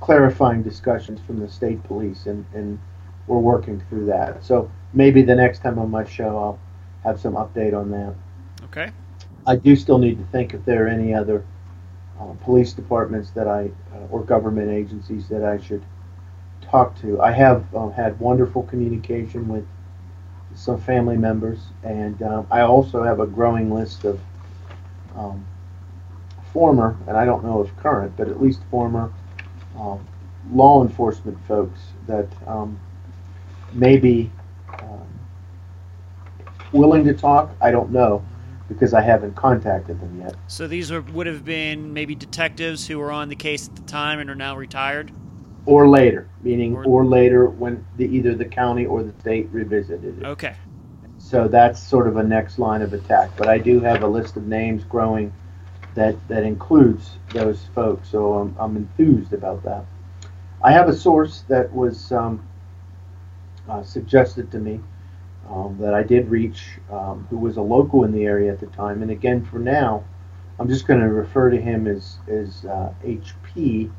[0.00, 2.78] clarifying discussions from the state police, and, and
[3.26, 4.44] we're working through that.
[4.44, 6.58] So maybe the next time on my show, I'll
[7.02, 8.14] have some update on that.
[8.64, 8.90] Okay.
[9.46, 11.44] I do still need to think if there are any other
[12.20, 15.84] uh, police departments that I, uh, or government agencies that I should
[16.62, 17.20] talk to.
[17.20, 19.66] I have um, had wonderful communication with
[20.54, 24.20] some family members, and um, I also have a growing list of
[25.14, 25.46] um,
[26.52, 29.12] former, and I don't know if current, but at least former
[29.78, 30.06] um,
[30.50, 32.80] law enforcement folks that um,
[33.76, 34.30] may be
[34.80, 35.06] um,
[36.72, 37.50] willing to talk.
[37.60, 38.24] I don't know
[38.68, 40.34] because I haven't contacted them yet.
[40.48, 43.82] So these are, would have been maybe detectives who were on the case at the
[43.82, 45.12] time and are now retired.
[45.66, 50.18] Or later, meaning Or- or, later when the, either the county or the state revisited
[50.18, 50.24] it.
[50.24, 50.54] Okay.
[51.18, 53.30] So that's sort of a next line of attack.
[53.36, 55.32] But I do have a list of names growing
[55.94, 59.84] that, that includes those folks, so I'm, I'm enthused about that.
[60.62, 62.46] I have a source that was um,
[63.68, 64.80] uh, suggested to me
[65.48, 68.66] um, that I did reach, um, who was a local in the area at the
[68.66, 69.02] time.
[69.02, 70.04] And again, for now,
[70.58, 73.90] I'm just going to refer to him as as uh, HP.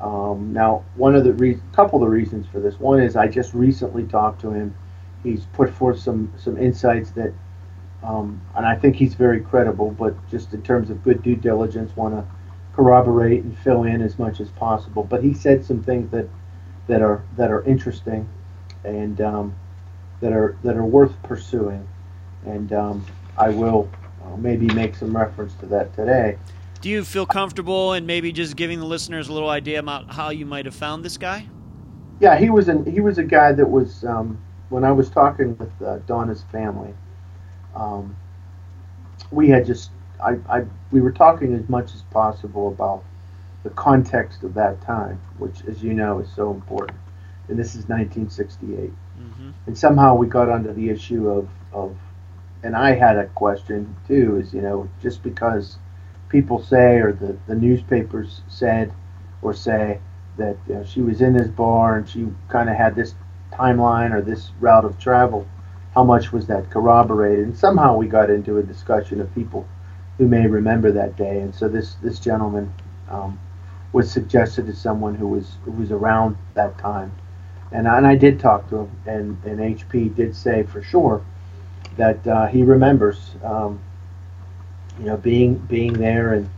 [0.00, 3.26] Um, now, one of the re- couple of the reasons for this, one is I
[3.26, 4.74] just recently talked to him.
[5.24, 7.32] He's put forth some some insights that,
[8.02, 9.90] um, and I think he's very credible.
[9.90, 12.24] But just in terms of good due diligence, want to
[12.74, 15.02] corroborate and fill in as much as possible.
[15.02, 16.28] But he said some things that
[16.86, 18.28] that are that are interesting,
[18.84, 19.54] and um,
[20.20, 21.86] that are that are worth pursuing,
[22.44, 23.04] and um,
[23.36, 23.88] I will
[24.24, 26.38] uh, maybe make some reference to that today.
[26.80, 30.30] Do you feel comfortable in maybe just giving the listeners a little idea about how
[30.30, 31.46] you might have found this guy?
[32.20, 35.56] Yeah, he was an he was a guy that was um, when I was talking
[35.58, 36.94] with uh, Donna's family.
[37.74, 38.16] Um,
[39.30, 39.90] we had just
[40.22, 43.04] I, I we were talking as much as possible about
[43.62, 46.98] the context of that time, which, as you know, is so important.
[47.48, 48.90] And this is 1968.
[48.90, 49.50] Mm-hmm.
[49.66, 51.96] And somehow we got onto the issue of, of,
[52.62, 55.78] and I had a question too, is, you know, just because
[56.28, 58.92] people say, or the, the newspapers said
[59.40, 60.00] or say
[60.36, 63.14] that you know, she was in this bar and she kind of had this
[63.52, 65.46] timeline or this route of travel,
[65.94, 67.44] how much was that corroborated?
[67.46, 69.66] And somehow we got into a discussion of people
[70.18, 71.40] who may remember that day.
[71.40, 72.72] And so this, this gentleman
[73.08, 73.40] um,
[73.92, 77.12] was suggested as someone who was, who was around that time
[77.70, 81.24] and I, and I did talk to him, and, and HP did say for sure
[81.96, 83.80] that uh, he remembers, um,
[84.98, 86.48] you know, being being there and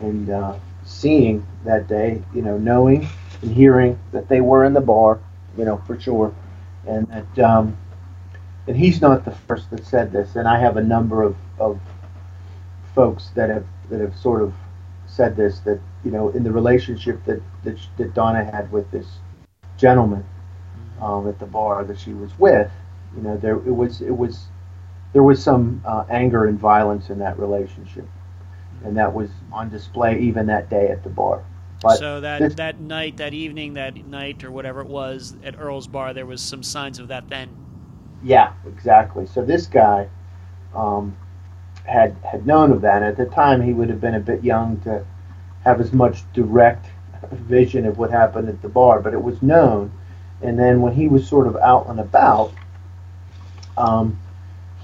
[0.00, 3.06] and uh, seeing that day, you know, knowing
[3.42, 5.20] and hearing that they were in the bar,
[5.56, 6.34] you know, for sure,
[6.86, 7.76] and that um,
[8.66, 11.80] and he's not the first that said this, and I have a number of, of
[12.94, 14.52] folks that have that have sort of
[15.06, 19.06] said this that you know in the relationship that that, that Donna had with this
[19.76, 20.24] gentleman
[21.00, 22.70] um, at the bar that she was with,
[23.16, 24.46] you know, there it was it was
[25.12, 28.06] there was some uh, anger and violence in that relationship,
[28.84, 31.42] and that was on display even that day at the bar.
[31.82, 35.58] But so that this, that night, that evening, that night or whatever it was at
[35.58, 37.48] Earl's bar, there was some signs of that then.
[38.22, 39.26] Yeah, exactly.
[39.26, 40.08] So this guy
[40.74, 41.16] um,
[41.84, 43.02] had had known of that.
[43.02, 45.04] At the time, he would have been a bit young to
[45.64, 46.86] have as much direct
[47.32, 49.90] vision of what happened at the bar, but it was known
[50.42, 52.52] and then when he was sort of out and about,
[53.76, 54.18] um,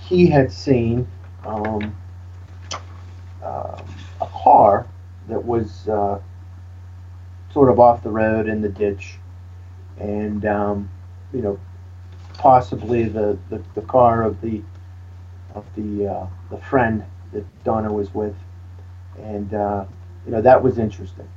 [0.01, 1.07] he had seen
[1.45, 1.97] um,
[3.42, 3.81] uh,
[4.21, 4.87] a car
[5.29, 6.21] that was uh,
[7.53, 9.16] sort of off the road in the ditch,
[9.99, 10.90] and um,
[11.33, 11.59] you know,
[12.35, 14.62] possibly the, the, the, car of the
[15.55, 18.37] of the uh, the friend that Donna was with,
[19.19, 19.85] and uh,
[20.27, 21.29] you know that was interesting.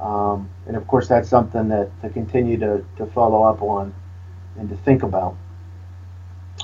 [0.00, 3.94] Um, and of course, that's something that to continue to, to follow up on
[4.58, 5.36] and to think about.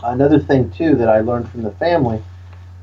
[0.03, 2.23] Another thing too that I learned from the family.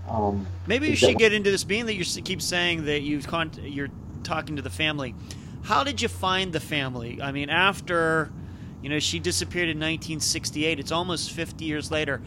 [0.09, 3.57] Um, Maybe you should get into this, being that you keep saying that you can't
[3.61, 3.89] you're
[4.23, 5.15] talking to the family.
[5.63, 7.21] How did you find the family?
[7.21, 8.31] I mean, after
[8.81, 12.21] you know she disappeared in 1968, it's almost 50 years later.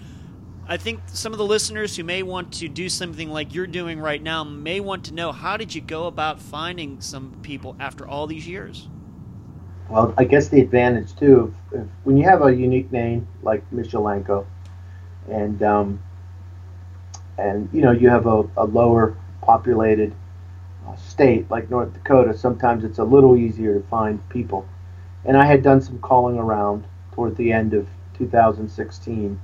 [0.70, 3.98] I think some of the listeners who may want to do something like you're doing
[3.98, 8.06] right now may want to know how did you go about finding some people after
[8.06, 8.88] all these years?
[9.88, 13.68] Well, I guess the advantage too, if, if, when you have a unique name like
[13.72, 14.46] Michalenko,
[15.28, 16.00] and um,
[17.36, 20.14] and you know you have a, a lower populated
[20.86, 24.68] uh, state like North Dakota, sometimes it's a little easier to find people.
[25.24, 29.40] And I had done some calling around toward the end of 2016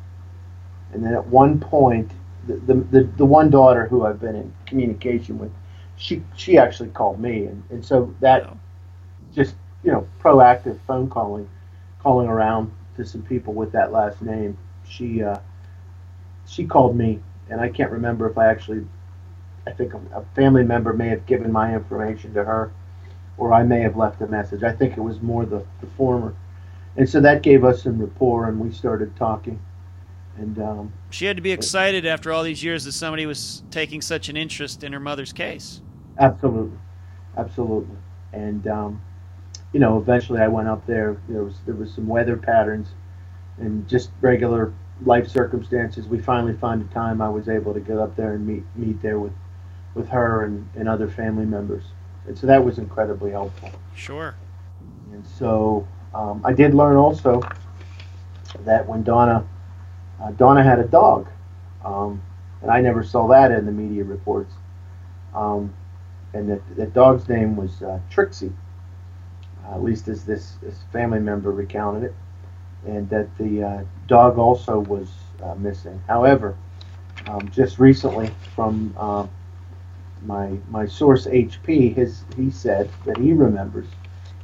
[0.93, 2.11] and then at one point,
[2.47, 5.53] the, the, the, the, one daughter who I've been in communication with,
[5.97, 8.55] she she actually called me, and, and so that
[9.35, 11.49] just you know proactive phone calling,
[12.01, 14.57] calling around to some people with that last name.
[14.87, 15.39] She uh,
[16.47, 17.21] she called me,
[17.51, 18.87] and I can't remember if I actually,
[19.67, 22.71] I think a family member may have given my information to her,
[23.39, 24.63] or I may have left a message.
[24.63, 26.35] I think it was more the, the former,
[26.97, 29.59] and so that gave us some rapport, and we started talking
[30.39, 34.01] and um, she had to be excited after all these years that somebody was taking
[34.01, 35.81] such an interest in her mother's case.
[36.19, 36.79] Absolutely,
[37.37, 37.97] absolutely.
[38.33, 39.03] And um,
[39.73, 41.17] you know, eventually I went up there.
[41.29, 42.89] There was there was some weather patterns
[43.59, 44.73] and just regular
[45.05, 46.07] life circumstances.
[46.07, 49.01] We finally found a time I was able to get up there and meet meet
[49.03, 49.33] there with
[49.95, 51.85] with her and, and other family members.
[52.27, 53.71] And so that was incredibly helpful.
[53.95, 54.35] Sure.
[55.13, 57.41] And so um, I did learn also
[58.61, 59.47] that when Donna
[60.23, 61.29] uh, Donna had a dog,
[61.85, 62.23] um,
[62.63, 64.55] and I never saw that in the media reports.
[65.35, 65.75] Um,
[66.33, 68.53] and that the dog's name was uh, Trixie.
[69.71, 72.15] at least as this, this family member recounted it,
[72.87, 75.09] and that the uh, dog also was
[75.43, 76.01] uh, missing.
[76.07, 76.57] However,
[77.27, 79.27] um, just recently from uh,
[80.25, 83.87] my my source HP, his he said that he remembers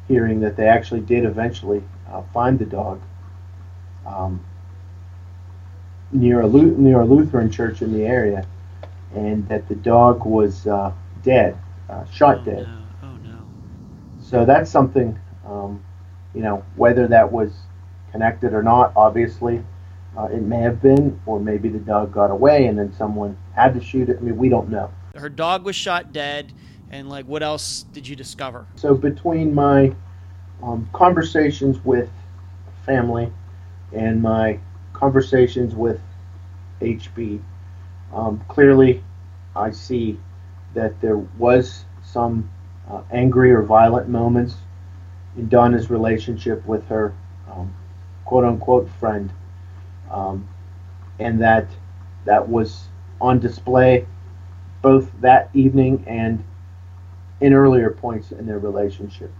[0.08, 3.00] hearing that they actually did eventually uh, find the dog
[4.06, 4.44] um,
[6.12, 8.46] near a near a Lutheran church in the area,
[9.14, 11.56] and that the dog was uh, dead,
[11.88, 12.66] uh, shot oh, dead.
[12.66, 12.82] No.
[13.02, 13.38] Oh no.
[14.20, 15.82] So that's something, um,
[16.34, 17.52] you know, whether that was
[18.10, 19.64] connected or not, obviously.
[20.16, 23.72] Uh, it may have been, or maybe the dog got away and then someone had
[23.72, 24.18] to shoot it.
[24.18, 24.90] I mean, we don't know.
[25.16, 26.52] Her dog was shot dead,
[26.90, 28.66] and like, what else did you discover?
[28.74, 29.94] So between my
[30.62, 32.10] um, conversations with
[32.84, 33.32] family
[33.94, 34.58] and my
[35.02, 36.00] conversations with
[36.80, 37.42] HP,
[38.14, 39.02] um, clearly
[39.56, 40.16] I see
[40.74, 42.48] that there was some
[42.88, 44.54] uh, angry or violent moments
[45.36, 47.12] in Donna's relationship with her
[47.50, 47.74] um,
[48.24, 49.32] quote unquote friend
[50.08, 50.48] um,
[51.18, 51.66] and that
[52.24, 52.84] that was
[53.20, 54.06] on display
[54.82, 56.44] both that evening and
[57.40, 59.32] in earlier points in their relationship.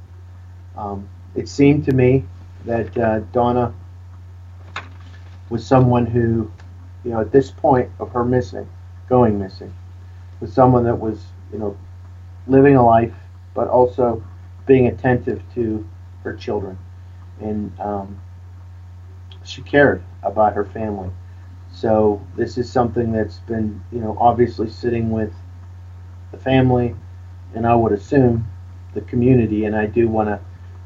[0.76, 2.24] Um, it seemed to me
[2.64, 3.72] that uh, Donna
[5.52, 6.50] was someone who,
[7.04, 8.66] you know, at this point of her missing,
[9.06, 9.72] going missing,
[10.40, 11.76] was someone that was, you know,
[12.46, 13.12] living a life,
[13.52, 14.24] but also
[14.64, 15.86] being attentive to
[16.24, 16.78] her children.
[17.38, 18.18] And um,
[19.44, 21.10] she cared about her family.
[21.70, 25.34] So this is something that's been, you know, obviously sitting with
[26.30, 26.96] the family,
[27.54, 28.46] and I would assume
[28.94, 29.66] the community.
[29.66, 30.40] And I do want to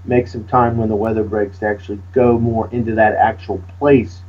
[0.05, 4.23] make some time when the weather breaks to actually go more into that actual place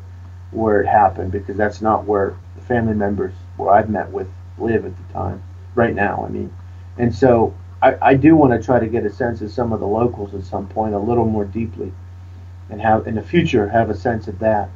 [0.52, 4.86] where it happened, because that's not where the family members where I've met with live
[4.86, 5.44] at the time.
[5.76, 6.54] Right now, I mean,
[6.98, 9.80] and so I, I do want to try to get a sense of some of
[9.80, 11.92] the locals at some point a little more deeply
[12.70, 14.70] and have in the future have a sense of that.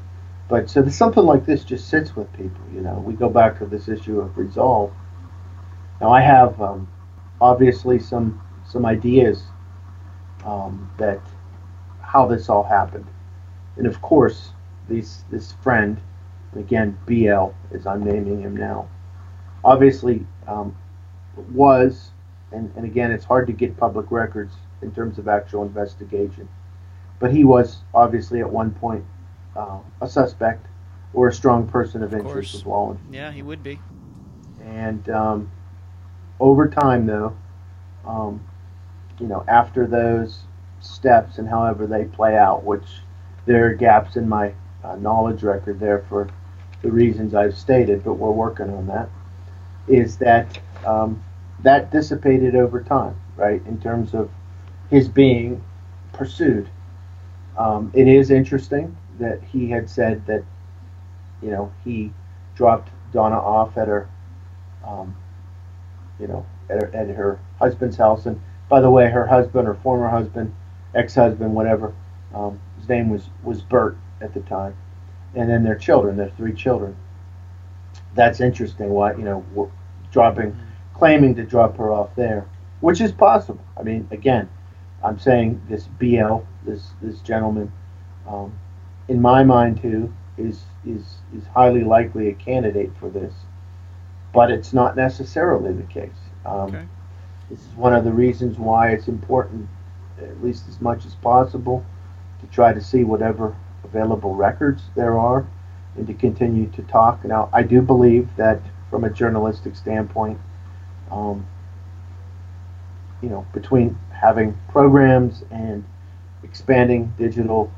[0.47, 2.61] But so something like this just sits with people.
[2.73, 4.91] You know, we go back to this issue of resolve.
[5.99, 6.87] Now I have um,
[7.39, 9.43] obviously some some ideas
[10.45, 11.19] um, that
[12.01, 13.07] how this all happened,
[13.77, 14.51] and of course
[14.87, 15.99] this this friend,
[16.55, 18.89] again BL as I'm naming him now,
[19.63, 20.75] obviously um,
[21.53, 22.11] was,
[22.51, 26.49] and, and again it's hard to get public records in terms of actual investigation
[27.21, 29.05] but he was obviously at one point
[29.55, 30.65] uh, a suspect
[31.13, 33.79] or a strong person of, of interest with law Yeah, he would be.
[34.63, 35.51] And um,
[36.39, 37.37] over time, though,
[38.05, 38.43] um,
[39.19, 40.39] you know, after those
[40.79, 42.85] steps and however they play out, which
[43.45, 46.29] there are gaps in my uh, knowledge record there for
[46.81, 49.09] the reasons I've stated, but we're working on that,
[49.87, 51.23] is that um,
[51.63, 54.29] that dissipated over time, right, in terms of
[54.89, 55.63] his being
[56.13, 56.67] pursued
[57.57, 60.43] um, it is interesting that he had said that,
[61.41, 62.11] you know, he
[62.55, 64.09] dropped Donna off at her,
[64.85, 65.15] um,
[66.19, 68.25] you know, at her, at her husband's house.
[68.25, 68.39] And
[68.69, 70.53] by the way, her husband her former husband,
[70.95, 71.93] ex-husband, whatever,
[72.33, 74.75] um, his name was was Bert at the time,
[75.35, 76.95] and then their children, their three children.
[78.15, 78.89] That's interesting.
[78.89, 79.71] Why you know,
[80.11, 80.55] dropping,
[80.93, 82.47] claiming to drop her off there,
[82.81, 83.63] which is possible.
[83.77, 84.49] I mean, again,
[85.03, 87.71] I'm saying this BL, this this gentleman,
[88.27, 88.53] um,
[89.07, 93.33] in my mind too, is is is highly likely a candidate for this,
[94.33, 96.11] but it's not necessarily the case.
[96.45, 96.87] Um, okay.
[97.49, 99.67] This is one of the reasons why it's important,
[100.21, 101.85] at least as much as possible,
[102.39, 105.45] to try to see whatever available records there are,
[105.95, 107.23] and to continue to talk.
[107.25, 110.39] Now, I do believe that from a journalistic standpoint,
[111.09, 111.45] um,
[113.21, 115.83] you know, between having programs and
[116.43, 117.71] expanding digital,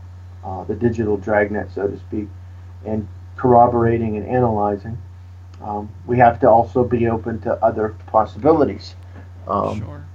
[0.44, 2.28] uh, the digital dragnet, so to speak,
[2.86, 4.98] and corroborating and analyzing,
[5.62, 8.96] um, we have to also be open to other possibilities.
[9.48, 10.06] Um, sure.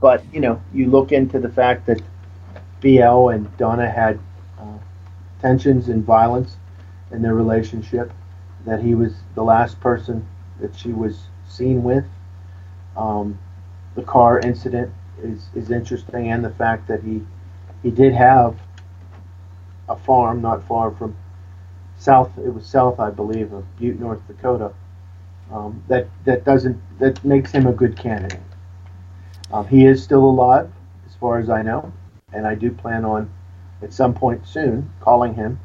[0.00, 2.00] But you know, you look into the fact that
[2.80, 4.18] BL and Donna had
[5.40, 6.56] tensions and violence
[7.10, 8.12] in their relationship.
[8.66, 10.26] That he was the last person
[10.60, 12.04] that she was seen with.
[12.96, 13.38] Um,
[13.94, 17.22] the car incident is, is interesting, and the fact that he
[17.82, 18.58] he did have
[19.88, 21.16] a farm not far from
[21.96, 22.30] south.
[22.38, 24.72] It was south, I believe, of Butte, North Dakota.
[25.52, 28.40] Um, that that doesn't that makes him a good candidate.
[29.52, 30.70] Um, he is still alive,
[31.06, 31.90] as far as I know,
[32.32, 33.30] and I do plan on
[33.82, 35.60] at some point soon calling him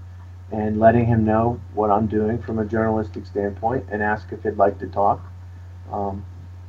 [0.52, 4.58] and letting him know what I'm doing from a journalistic standpoint and ask if he'd
[4.58, 5.22] like to talk.
[5.92, 6.26] Um,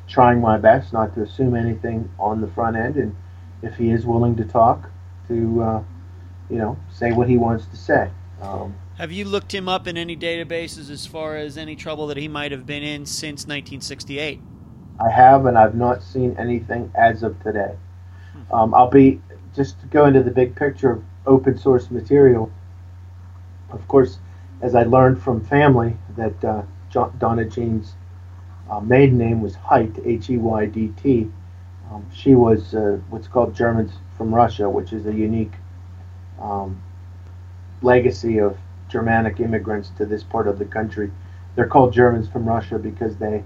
[0.08, 3.16] trying my best not to assume anything on the front end, and
[3.62, 4.90] if he is willing to talk,
[5.28, 5.82] to, uh,
[6.50, 8.10] you know, say what he wants to say.
[8.42, 12.16] Um, have you looked him up in any databases as far as any trouble that
[12.16, 14.40] he might have been in since 1968?
[15.00, 17.74] I have, and I've not seen anything as of today.
[18.32, 18.54] Hmm.
[18.54, 19.20] Um, I'll be
[19.54, 22.50] just to go into the big picture of open source material.
[23.70, 24.18] Of course,
[24.60, 26.62] as I learned from family that uh,
[27.18, 27.94] Donna Jean's
[28.70, 31.30] uh, maiden name was Heydt, H E Y D T.
[31.90, 35.52] Um, she was uh, what's called Germans from Russia, which is a unique
[36.40, 36.82] um,
[37.82, 38.56] legacy of
[38.88, 41.10] Germanic immigrants to this part of the country.
[41.54, 43.44] They're called Germans from Russia because they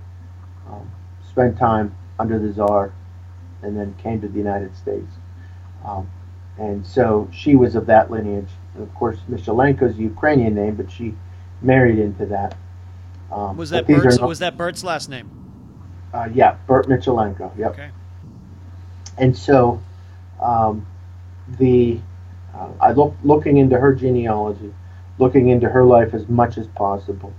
[0.69, 0.91] um,
[1.29, 2.93] spent time under the Tsar
[3.63, 5.13] and then came to the United States.
[5.85, 6.11] Um,
[6.59, 8.51] and so she was of that lineage.
[8.79, 11.15] Of course, Michalenko's a Ukrainian name, but she
[11.63, 12.57] married into that.
[13.33, 15.31] Um, was that Bert's, was that Bert's last name?
[16.13, 17.57] Uh, yeah, Bert Michalenko.
[17.57, 17.71] Yep.
[17.73, 17.91] Okay.
[19.19, 19.83] And so,
[20.41, 20.87] um,
[21.59, 22.01] the
[22.55, 24.73] uh, I look looking into her genealogy,
[25.19, 27.33] looking into her life as much as possible,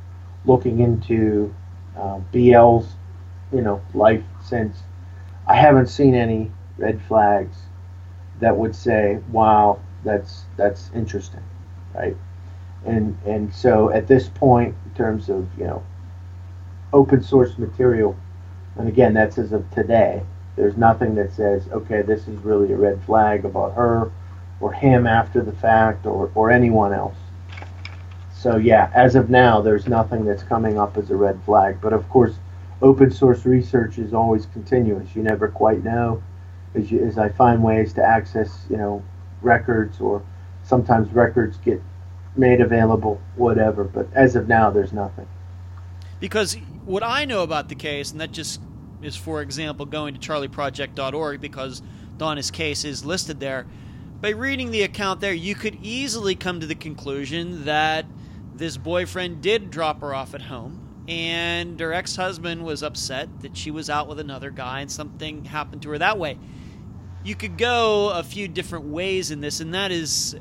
[0.45, 1.53] looking into
[1.97, 2.87] uh, BL's,
[3.51, 4.77] you know, life since.
[5.47, 7.57] I haven't seen any red flags
[8.39, 11.43] that would say, "Wow, that's that's interesting,"
[11.93, 12.15] right?
[12.85, 15.83] And and so at this point, in terms of you know
[16.93, 18.15] open source material,
[18.77, 20.23] and again, that's as of today.
[20.55, 24.11] There's nothing that says, okay, this is really a red flag about her
[24.59, 27.15] or him after the fact or, or anyone else.
[28.33, 31.79] So yeah, as of now, there's nothing that's coming up as a red flag.
[31.81, 32.35] But of course,
[32.81, 35.15] open source research is always continuous.
[35.15, 36.21] You never quite know.
[36.75, 39.03] As, I find ways to access, you know,
[39.41, 40.23] records or
[40.63, 41.81] sometimes records get
[42.35, 43.83] made available, whatever.
[43.83, 45.27] But as of now, there's nothing.
[46.19, 46.55] Because
[46.85, 48.61] what I know about the case, and that just
[49.01, 51.81] is, for example, going to charleyproject.org because
[52.17, 53.65] Donna's case is listed there.
[54.21, 58.05] By reading the account there, you could easily come to the conclusion that
[58.53, 63.57] this boyfriend did drop her off at home and her ex husband was upset that
[63.57, 66.37] she was out with another guy and something happened to her that way.
[67.23, 70.37] You could go a few different ways in this, and that is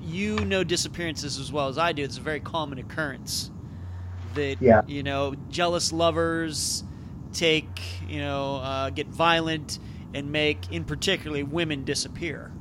[0.00, 2.02] you know disappearances as well as I do.
[2.02, 3.50] It's a very common occurrence
[4.34, 4.82] that yeah.
[4.86, 6.84] you know jealous lovers
[7.32, 9.78] take you know uh, get violent
[10.14, 12.52] and make in particularly women disappear.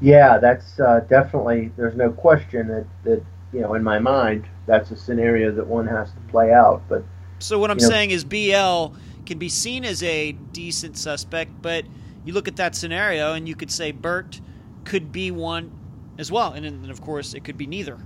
[0.00, 1.70] Yeah, that's uh, definitely.
[1.76, 3.22] There's no question that that
[3.52, 6.82] you know in my mind that's a scenario that one has to play out.
[6.88, 7.04] But
[7.38, 8.96] so what I'm saying know, is BL
[9.26, 11.84] can be seen as a decent suspect, but
[12.24, 14.40] you look at that scenario and you could say Bert
[14.84, 15.70] could be one
[16.18, 17.98] as well, and of course it could be neither.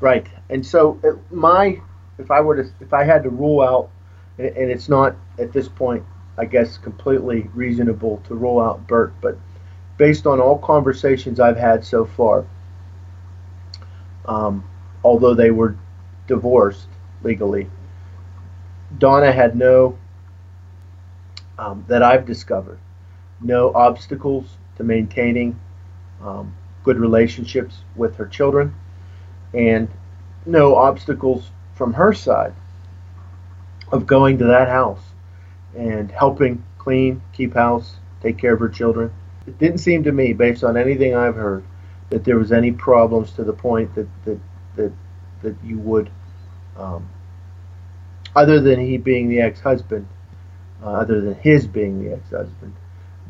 [0.00, 1.80] Right, and so uh, my
[2.18, 3.90] if I were to if I had to rule out,
[4.38, 6.04] and it's not at this point,
[6.38, 9.38] I guess completely reasonable to rule out Bert, but
[9.96, 12.44] based on all conversations I've had so far,
[14.26, 14.64] um,
[15.04, 15.76] although they were
[16.26, 16.88] divorced
[17.22, 17.68] legally,
[18.98, 19.98] Donna had no
[21.58, 22.78] um, that I've discovered
[23.40, 25.58] no obstacles to maintaining
[26.22, 28.74] um, good relationships with her children
[29.54, 29.88] and
[30.46, 32.54] no obstacles from her side
[33.90, 35.02] of going to that house
[35.76, 39.12] and helping clean, keep house, take care of her children.
[39.46, 41.64] It didn't seem to me, based on anything I've heard,
[42.10, 44.38] that there was any problems to the point that that
[44.76, 44.92] that,
[45.42, 46.10] that you would,
[46.76, 47.08] um,
[48.34, 50.06] other than he being the ex-husband,
[50.82, 52.74] uh, other than his being the ex-husband,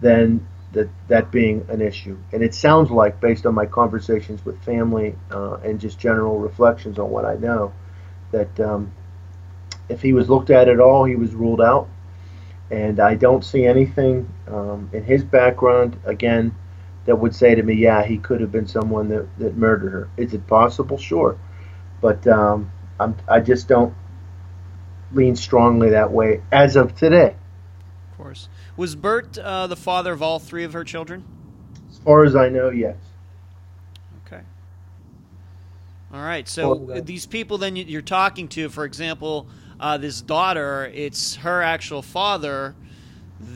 [0.01, 2.17] then that that being an issue.
[2.33, 6.99] And it sounds like, based on my conversations with family uh, and just general reflections
[6.99, 7.73] on what I know,
[8.31, 8.93] that um,
[9.89, 11.89] if he was looked at at all, he was ruled out.
[12.71, 16.55] And I don't see anything um, in his background, again,
[17.05, 20.09] that would say to me, yeah, he could have been someone that, that murdered her.
[20.17, 20.97] Is it possible?
[20.97, 21.37] Sure.
[22.01, 23.93] But um, I'm, I just don't
[25.15, 27.35] lean strongly that way as of today.
[28.11, 28.49] Of course.
[28.77, 31.25] Was Bert uh, the father of all three of her children?
[31.91, 32.97] As far as I know, yes.
[34.27, 34.43] Okay.
[36.13, 36.49] All right.
[36.49, 39.47] So these people then you're talking to, for example,
[39.79, 42.75] uh, this daughter, it's her actual father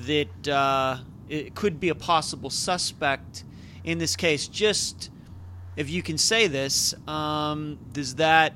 [0.07, 0.99] that uh,
[1.29, 3.45] it could be a possible suspect
[3.85, 4.49] in this case.
[4.49, 5.11] Just
[5.77, 8.55] if you can say this, um, does that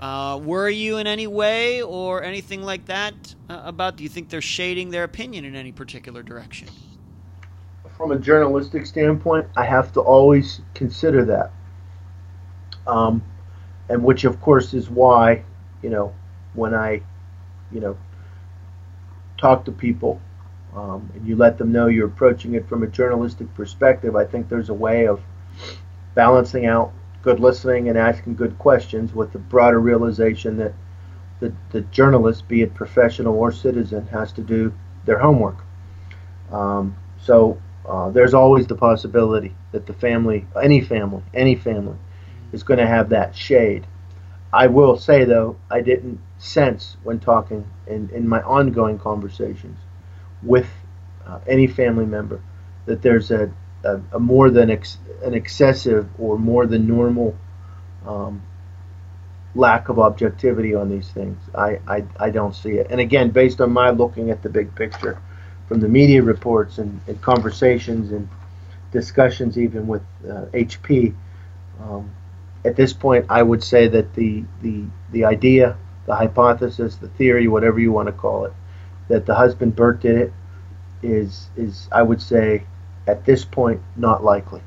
[0.00, 3.14] uh, worry you in any way or anything like that
[3.48, 3.96] uh, about?
[3.96, 6.68] Do you think they're shading their opinion in any particular direction?
[7.96, 11.52] From a journalistic standpoint, I have to always consider that.
[12.86, 13.22] Um,
[13.90, 15.44] and which, of course, is why,
[15.82, 16.14] you know,
[16.54, 17.02] when I,
[17.70, 17.98] you know,
[19.36, 20.20] talk to people
[20.74, 24.48] um, and you let them know you're approaching it from a journalistic perspective, I think
[24.48, 25.20] there's a way of
[26.14, 26.92] balancing out
[27.22, 30.72] good listening and asking good questions with the broader realization that
[31.40, 34.72] the, the journalist, be it professional or citizen, has to do
[35.04, 35.56] their homework.
[36.50, 41.96] Um, so uh, there's always the possibility that the family, any family, any family,
[42.52, 43.86] is going to have that shade.
[44.52, 49.78] I will say though, I didn't sense when talking in, in my ongoing conversations
[50.42, 50.68] with
[51.26, 52.40] uh, any family member
[52.86, 53.52] that there's a,
[53.84, 57.36] a, a more than ex, an excessive or more than normal
[58.06, 58.42] um,
[59.54, 61.38] lack of objectivity on these things.
[61.54, 62.88] I, I, I don't see it.
[62.90, 65.20] And again, based on my looking at the big picture
[65.68, 68.28] from the media reports and, and conversations and
[68.92, 71.14] discussions, even with uh, HP,
[71.80, 72.10] um,
[72.64, 75.76] at this point, I would say that the, the, the idea,
[76.06, 78.52] the hypothesis, the theory, whatever you want to call it,
[79.08, 80.32] that the husband Bert did it
[81.02, 82.64] is, is I would say,
[83.10, 84.62] at this point, not likely.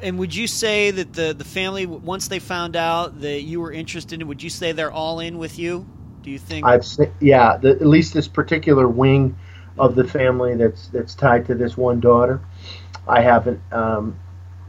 [0.00, 3.72] And would you say that the the family once they found out that you were
[3.72, 5.86] interested in, would you say they're all in with you?
[6.22, 6.64] Do you think?
[6.64, 6.84] I've
[7.20, 9.36] yeah, the, at least this particular wing
[9.78, 12.40] of the family that's that's tied to this one daughter.
[13.06, 14.18] I haven't um,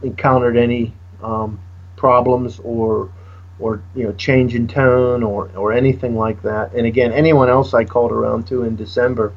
[0.02, 1.60] encountered any um,
[1.96, 3.12] problems or
[3.58, 6.72] or you know change in tone or or anything like that.
[6.72, 9.32] And again, anyone else I called around to in December,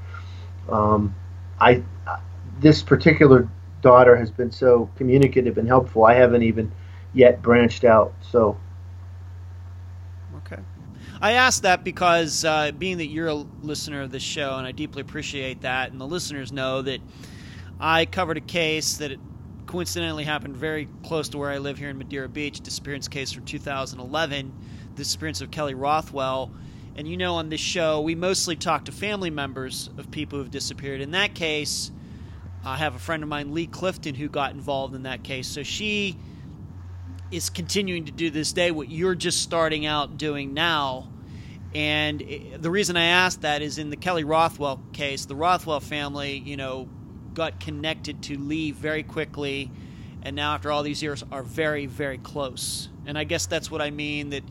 [0.69, 1.13] um,
[1.59, 1.83] I
[2.63, 3.47] this particular
[3.81, 6.05] daughter has been so communicative and helpful.
[6.05, 6.71] I haven't even
[7.13, 8.13] yet branched out.
[8.21, 8.57] So.
[10.37, 10.61] Okay.
[11.21, 14.71] I asked that because uh, being that you're a listener of this show, and I
[14.71, 17.01] deeply appreciate that, and the listeners know that
[17.79, 19.11] I covered a case that
[19.65, 23.45] coincidentally happened very close to where I live here in Madeira Beach, disappearance case from
[23.45, 24.53] 2011,
[24.95, 26.51] the disappearance of Kelly Rothwell.
[26.95, 30.51] And you know, on this show, we mostly talk to family members of people who've
[30.51, 31.01] disappeared.
[31.01, 31.91] In that case,
[32.65, 35.47] I have a friend of mine, Lee Clifton, who got involved in that case.
[35.47, 36.17] So she
[37.29, 41.09] is continuing to do this day what you're just starting out doing now.
[41.75, 42.23] And
[42.57, 46.55] the reason I asked that is in the Kelly Rothwell case, the Rothwell family, you
[46.55, 46.87] know,
[47.33, 49.71] got connected to Lee very quickly,
[50.21, 52.89] and now after all these years are very, very close.
[53.07, 54.43] And I guess that's what I mean that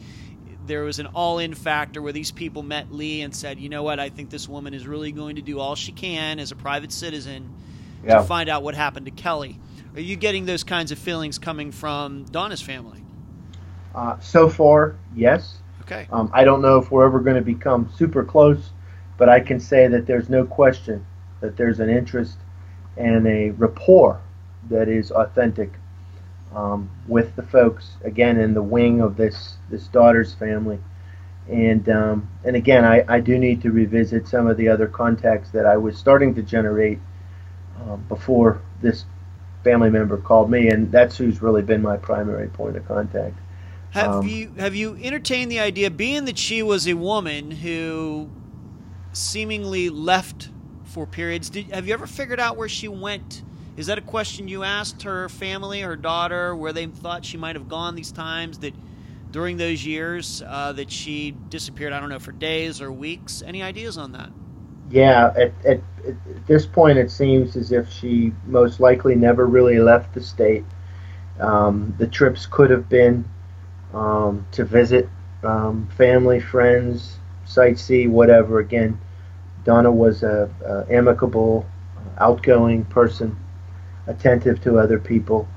[0.67, 4.01] there was an all-in factor where these people met Lee and said, "You know what?
[4.01, 6.93] I think this woman is really going to do all she can as a private
[6.93, 7.55] citizen
[8.05, 8.19] yeah.
[8.19, 9.59] to find out what happened to Kelly."
[9.95, 13.05] Are you getting those kinds of feelings coming from Donna's family?
[13.95, 15.59] Uh, so far, yes.
[15.83, 16.07] Okay.
[16.11, 18.71] Um, I don't know if we're ever going to become super close,
[19.19, 21.05] but I can say that there's no question
[21.41, 22.39] that there's an interest
[22.97, 24.21] and a rapport
[24.71, 25.73] that is authentic
[26.55, 30.79] um, with the folks again in the wing of this this daughter's family
[31.49, 35.51] and um, and again I, I do need to revisit some of the other contacts
[35.51, 36.99] that I was starting to generate
[37.89, 39.05] um, before this
[39.65, 43.39] family member called me, and that's who's really been my primary point of contact.
[43.91, 48.31] Have um, you have you entertained the idea, being that she was a woman who
[49.13, 50.49] seemingly left
[50.85, 51.51] for periods?
[51.51, 53.43] Did, have you ever figured out where she went?
[53.77, 57.57] Is that a question you asked her family, her daughter, where they thought she might
[57.57, 58.75] have gone these times that
[59.31, 61.93] during those years uh, that she disappeared?
[61.93, 63.43] I don't know for days or weeks.
[63.47, 64.31] Any ideas on that?
[64.93, 69.79] Yeah, at, at, at this point, it seems as if she most likely never really
[69.79, 70.67] left the state.
[71.41, 73.25] Um, the trips could have been
[73.95, 75.09] um, to visit
[75.45, 77.17] um, family, friends,
[77.47, 78.59] sightsee, whatever.
[78.59, 79.01] Again,
[79.65, 81.65] Donna was a, a, amicable,
[82.19, 83.35] outgoing person,
[84.07, 85.49] attentive to other people.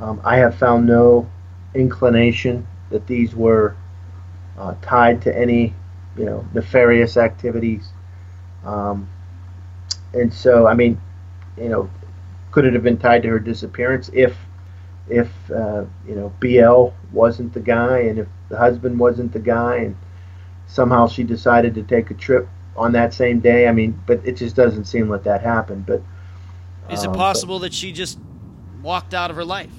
[0.00, 1.28] Um, I have found no
[1.74, 3.76] inclination that these were
[4.56, 5.74] uh, tied to any,
[6.16, 7.90] you know, nefarious activities
[8.64, 9.08] um,
[10.12, 11.00] and so, I mean,
[11.56, 11.90] you know,
[12.50, 14.36] could it have been tied to her disappearance if,
[15.08, 19.76] if uh, you know, BL wasn't the guy, and if the husband wasn't the guy,
[19.76, 19.96] and
[20.66, 22.48] somehow she decided to take a trip
[22.78, 23.66] on that same day?
[23.66, 25.86] I mean, but it just doesn't seem like that happened.
[25.86, 26.02] But
[26.90, 28.18] is it um, possible but, that she just
[28.82, 29.72] walked out of her life?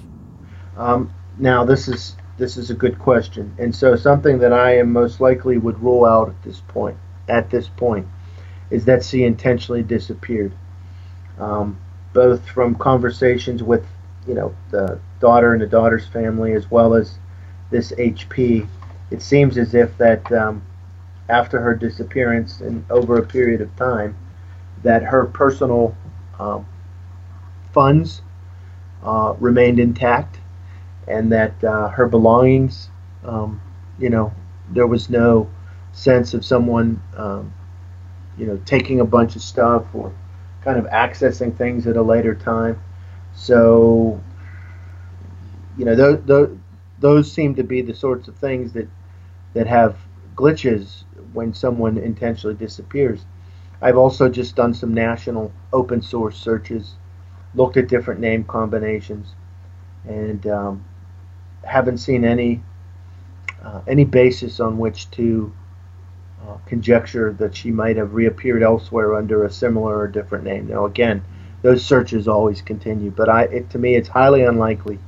[0.77, 4.91] Um, now this is this is a good question, and so something that I am
[4.91, 6.97] most likely would rule out at this point.
[7.27, 8.07] At this point,
[8.69, 10.53] is that she intentionally disappeared.
[11.39, 11.79] Um,
[12.13, 13.85] both from conversations with,
[14.27, 17.17] you know, the daughter and the daughter's family, as well as
[17.71, 18.67] this HP,
[19.11, 20.61] it seems as if that um,
[21.29, 24.17] after her disappearance and over a period of time,
[24.83, 25.95] that her personal
[26.39, 26.65] um,
[27.73, 28.21] funds
[29.03, 30.39] uh, remained intact,
[31.07, 32.89] and that uh, her belongings,
[33.23, 33.61] um,
[33.99, 34.33] you know,
[34.71, 35.49] there was no
[35.91, 37.53] sense of someone um,
[38.39, 40.13] you know, taking a bunch of stuff or
[40.63, 42.81] kind of accessing things at a later time.
[43.35, 44.19] So,
[45.77, 46.57] you know, those, those,
[46.99, 48.87] those seem to be the sorts of things that,
[49.53, 49.97] that have
[50.35, 53.25] glitches when someone intentionally disappears.
[53.81, 56.95] I've also just done some national open source searches,
[57.55, 59.33] looked at different name combinations,
[60.05, 60.85] and um,
[61.63, 62.61] haven't seen any
[63.63, 65.53] uh, any basis on which to
[66.65, 70.67] conjecture that she might have reappeared elsewhere under a similar or different name.
[70.67, 71.23] Now, again,
[71.61, 74.99] those searches always continue, but I, it, to me, it's highly unlikely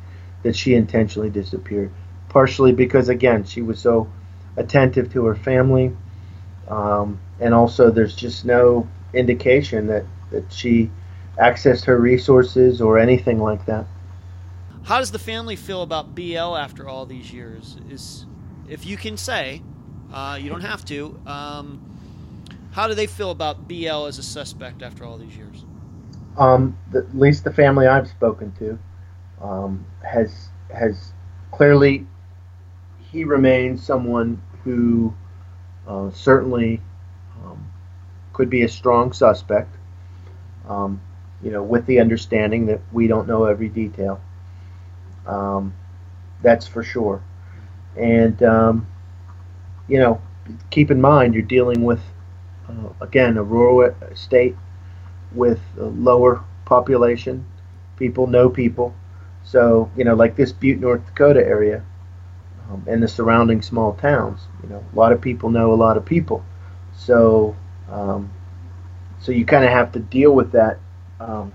[0.43, 1.91] that she intentionally disappeared.
[2.29, 4.07] Partially because, again, she was so
[4.57, 5.95] attentive to her family,
[6.67, 10.89] um, and also there's just no indication that, that she
[11.37, 13.85] accessed her resources or anything like that.
[14.83, 17.77] How does the family feel about BL after all these years?
[17.89, 18.25] Is
[18.67, 19.61] if you can say,
[20.11, 21.19] uh, you don't have to.
[21.25, 21.79] Um,
[22.71, 25.65] how do they feel about BL as a suspect after all these years?
[26.37, 28.79] Um, the, at least the family I've spoken to
[29.41, 31.11] um, has has
[31.51, 32.07] clearly
[33.11, 35.13] he remains someone who
[35.87, 36.79] uh, certainly
[37.43, 37.69] um,
[38.31, 39.75] could be a strong suspect.
[40.67, 41.01] Um,
[41.43, 44.21] you know, with the understanding that we don't know every detail.
[45.25, 45.73] Um,
[46.41, 47.21] that's for sure.
[47.97, 48.41] And
[49.87, 50.21] you know,
[50.69, 52.01] keep in mind you're dealing with
[52.69, 54.55] uh, again a rural state
[55.33, 57.45] with a lower population.
[57.97, 58.95] People know people,
[59.43, 61.83] so you know, like this Butte, North Dakota area,
[62.69, 64.41] um, and the surrounding small towns.
[64.63, 66.43] You know, a lot of people know a lot of people,
[66.93, 67.55] so
[67.89, 68.31] um,
[69.19, 70.79] so you kind of have to deal with that
[71.19, 71.53] um,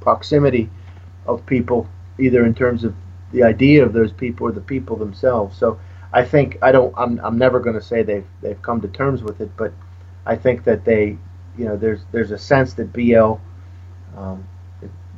[0.00, 0.68] proximity
[1.26, 2.94] of people, either in terms of
[3.32, 5.56] the idea of those people or the people themselves.
[5.56, 5.78] So
[6.14, 6.94] I think I don't.
[6.96, 9.72] I'm, I'm never going to say they've they've come to terms with it, but
[10.24, 11.18] I think that they,
[11.58, 13.34] you know, there's there's a sense that BL.
[14.16, 14.48] Um,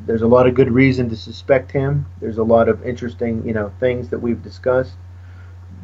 [0.07, 2.07] there's a lot of good reason to suspect him.
[2.21, 4.95] There's a lot of interesting, you know, things that we've discussed.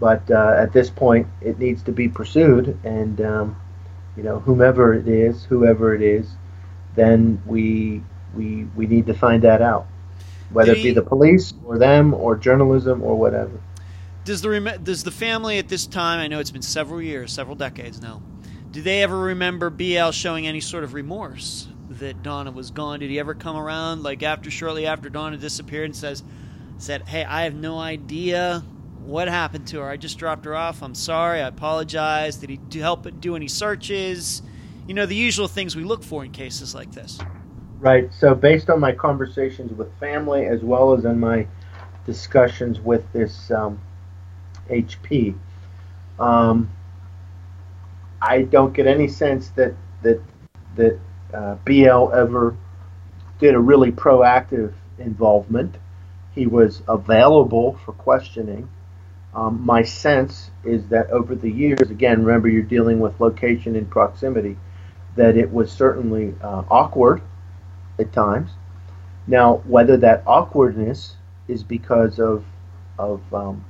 [0.01, 3.57] But uh, at this point, it needs to be pursued, and um,
[4.17, 6.27] you know, whomever it is, whoever it is,
[6.97, 8.03] then we
[8.35, 9.87] we we need to find that out,
[10.51, 13.61] whether it be the police or them or journalism or whatever.
[14.25, 16.21] Does the does the family at this time?
[16.21, 18.23] I know it's been several years, several decades now.
[18.71, 23.01] Do they ever remember BL showing any sort of remorse that Donna was gone?
[23.01, 26.23] Did he ever come around, like after shortly after Donna disappeared, and says,
[26.79, 28.63] said, "Hey, I have no idea
[29.05, 29.89] what happened to her.
[29.89, 30.83] I just dropped her off.
[30.83, 31.41] I'm sorry.
[31.41, 32.37] I apologize.
[32.37, 34.43] Did he do, help do any searches?
[34.87, 37.19] You know, the usual things we look for in cases like this.
[37.81, 38.13] Right.
[38.15, 41.47] So, based on my conversations with family as well as in my
[42.07, 43.81] discussions with this um,
[44.69, 45.35] HP,
[46.19, 46.71] um,
[48.21, 50.21] I don't get any sense that that
[50.77, 50.99] that
[51.35, 52.57] uh, BL ever
[53.39, 55.77] did a really proactive involvement.
[56.35, 58.69] He was available for questioning.
[59.35, 63.91] Um, my sense is that over the years, again, remember you're dealing with location and
[63.91, 64.57] proximity,
[65.17, 67.23] that it was certainly uh, awkward
[67.99, 68.51] at times.
[69.27, 71.17] Now, whether that awkwardness
[71.49, 72.45] is because of
[72.99, 73.65] of um,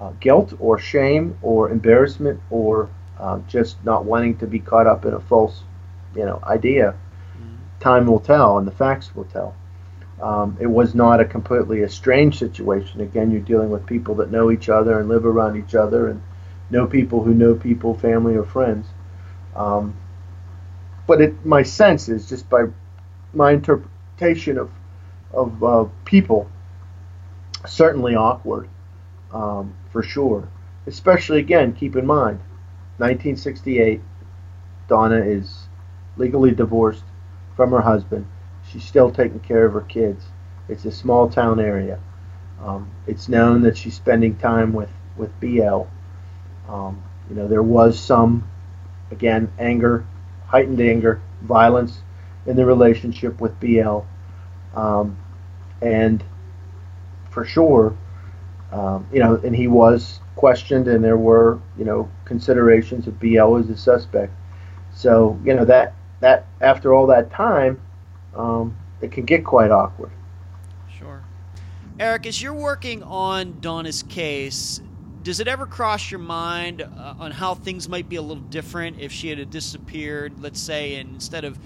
[0.00, 2.88] uh, guilt or shame or embarrassment or
[3.18, 5.62] uh, just not wanting to be caught up in a false,
[6.16, 6.94] you know, idea,
[7.36, 7.56] mm-hmm.
[7.80, 9.54] time will tell and the facts will tell.
[10.22, 13.00] Um, it was not a completely a strange situation.
[13.00, 16.22] Again, you're dealing with people that know each other and live around each other and
[16.70, 18.86] know people who know people, family or friends.
[19.54, 19.96] Um,
[21.06, 22.64] but it, my sense is just by
[23.32, 24.70] my interpretation of
[25.32, 26.48] of uh, people,
[27.66, 28.68] certainly awkward,
[29.34, 30.48] um, for sure.
[30.86, 32.38] Especially again, keep in mind,
[32.98, 34.00] 1968,
[34.88, 35.66] Donna is
[36.16, 37.04] legally divorced
[37.56, 38.26] from her husband.
[38.70, 40.24] She's still taking care of her kids.
[40.68, 41.98] It's a small town area.
[42.62, 45.82] Um, it's known that she's spending time with with BL.
[46.68, 48.48] Um, you know, there was some,
[49.10, 50.06] again, anger,
[50.46, 52.00] heightened anger, violence
[52.46, 54.00] in the relationship with BL,
[54.74, 55.16] um,
[55.82, 56.22] and
[57.30, 57.96] for sure,
[58.74, 63.56] um, you know, and he was questioned, and there were, you know, considerations of BL
[63.56, 64.32] as a suspect.
[64.92, 67.80] So, you know, that that after all that time,
[68.34, 70.10] um, it can get quite awkward.
[70.98, 71.22] Sure.
[72.00, 74.80] Eric, as you're working on Donna's case,
[75.22, 78.98] does it ever cross your mind uh, on how things might be a little different
[78.98, 81.58] if she had disappeared, let's say, and instead of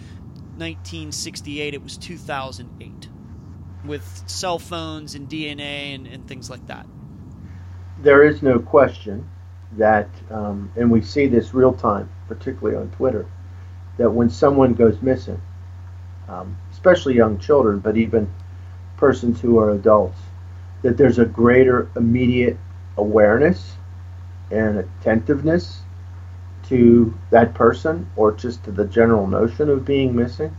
[0.58, 3.08] 1968, it was 2008,
[3.84, 6.86] with cell phones and DNA and, and things like that?
[8.00, 9.28] There is no question
[9.72, 13.26] that, um, and we see this real time, particularly on Twitter,
[13.96, 15.40] that when someone goes missing,
[16.28, 18.30] um, especially young children, but even
[18.96, 20.18] persons who are adults,
[20.82, 22.56] that there's a greater immediate
[22.96, 23.76] awareness
[24.50, 25.80] and attentiveness
[26.64, 30.56] to that person or just to the general notion of being missing.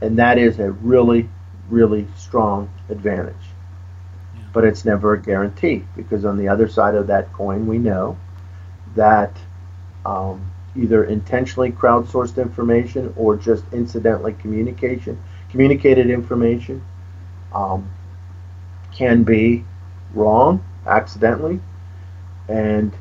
[0.00, 1.28] And that is a really,
[1.68, 3.43] really strong advantage.
[4.54, 8.16] But it's never a guarantee because on the other side of that coin, we know
[8.96, 9.36] that
[10.06, 16.82] um, either intentionally crowdsourced information or just incidentally communication, communicated information
[17.52, 17.90] um,
[18.92, 19.64] can be
[20.14, 21.60] wrong accidentally.
[22.48, 22.92] And,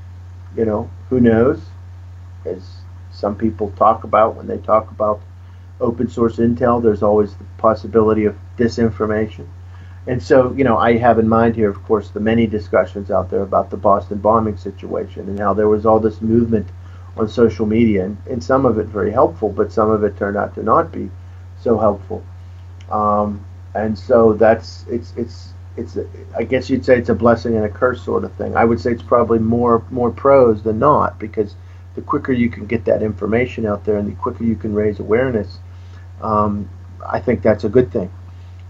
[0.58, 1.62] you know, who knows?
[2.46, 2.78] As
[3.12, 5.22] some people talk about when they talk about
[5.80, 9.48] open source intel, there's always the possibility of disinformation.
[10.06, 13.30] And so, you know, I have in mind here, of course, the many discussions out
[13.30, 16.68] there about the Boston bombing situation and how there was all this movement
[17.16, 20.36] on social media, and, and some of it very helpful, but some of it turned
[20.36, 21.10] out to not be
[21.62, 22.24] so helpful.
[22.92, 23.46] Um,
[23.76, 25.98] and so that's it's it's it's
[26.36, 28.58] I guess you'd say it's a blessing and a curse sort of thing.
[28.58, 31.56] I would say it's probably more more pros than not because
[31.96, 35.00] the quicker you can get that information out there and the quicker you can raise
[35.00, 35.60] awareness,
[36.22, 36.68] um,
[37.06, 38.12] I think that's a good thing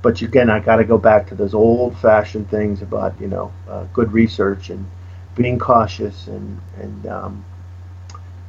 [0.04, 3.86] but again, I got to go back to those old-fashioned things about you know uh,
[3.93, 4.86] good research and
[5.34, 7.45] being cautious and and um,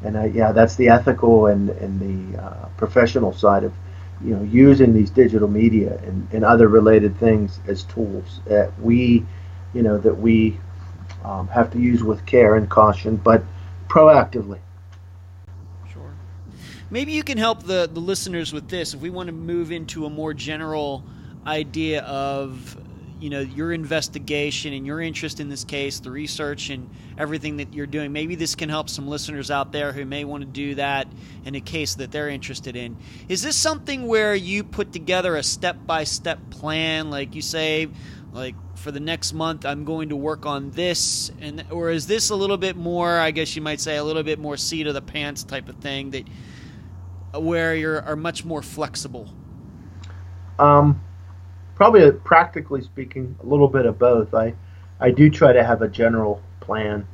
[0.02, 3.72] and uh, yeah, that's the ethical and and the uh, professional side of
[4.22, 9.24] you know using these digital media and, and other related things as tools that we
[9.72, 10.58] you know that we
[11.24, 13.44] um, have to use with care and caution, but
[13.88, 14.58] proactively.
[15.92, 16.14] Sure.
[16.90, 20.04] Maybe you can help the, the listeners with this if we want to move into
[20.04, 21.04] a more general
[21.46, 22.76] idea of
[23.20, 27.72] you know your investigation and your interest in this case, the research and everything that
[27.72, 28.12] you're doing.
[28.12, 31.06] Maybe this can help some listeners out there who may want to do that
[31.44, 32.96] in a case that they're interested in.
[33.28, 37.88] Is this something where you put together a step-by-step plan, like you say,
[38.32, 42.30] like for the next month I'm going to work on this, and or is this
[42.30, 44.94] a little bit more, I guess you might say, a little bit more seat of
[44.94, 46.28] the pants type of thing that
[47.32, 49.32] where you are are much more flexible?
[50.58, 51.00] Um
[51.74, 54.34] probably practically speaking, a little bit of both.
[54.34, 54.54] I
[55.00, 57.06] I do try to have a general plan.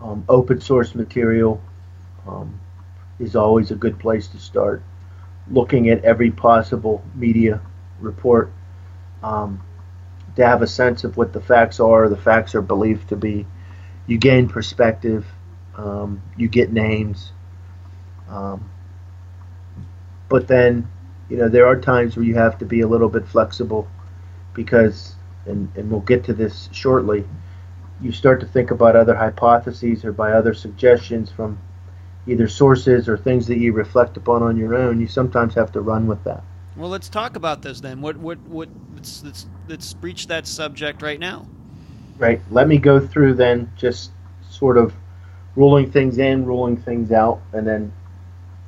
[0.00, 1.60] Um, open source material
[2.26, 2.60] um,
[3.18, 4.82] is always a good place to start.
[5.50, 7.60] Looking at every possible media
[7.98, 8.52] report
[9.22, 9.60] um,
[10.36, 13.46] to have a sense of what the facts are, the facts are believed to be.
[14.06, 15.26] You gain perspective.
[15.76, 17.32] Um, you get names.
[18.28, 18.70] Um,
[20.28, 20.88] but then
[21.28, 23.86] you know, there are times where you have to be a little bit flexible
[24.54, 25.14] because,
[25.46, 27.24] and, and we'll get to this shortly,
[28.00, 31.58] you start to think about other hypotheses or by other suggestions from
[32.26, 35.00] either sources or things that you reflect upon on your own.
[35.00, 36.42] You sometimes have to run with that.
[36.76, 38.00] Well, let's talk about this then.
[38.00, 38.68] What, what, what?
[38.94, 41.48] Let's let's let's breach that subject right now.
[42.18, 42.40] Right.
[42.50, 44.12] Let me go through then, just
[44.48, 44.94] sort of
[45.56, 47.92] ruling things in, ruling things out, and then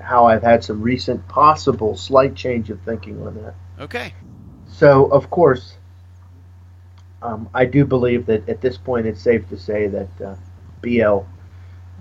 [0.00, 3.54] how I've had some recent possible slight change of thinking on that.
[3.78, 4.14] Okay.
[4.68, 5.76] So, of course,
[7.22, 10.36] um, I do believe that at this point it's safe to say that uh,
[10.80, 11.26] BL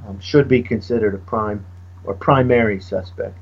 [0.08, 1.66] um, should be considered a prime
[2.04, 3.38] or primary suspect.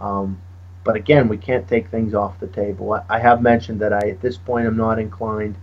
[0.00, 0.40] Um,
[0.82, 2.92] but again, we can't take things off the table.
[2.92, 5.56] I, I, have mentioned that I, at this point, am not inclined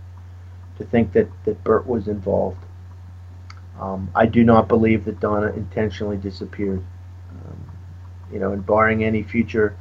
[0.78, 2.64] to think that, that Bert was involved.
[3.78, 6.82] Um, I do not believe that Donna intentionally disappeared
[8.32, 9.76] you know, and barring any future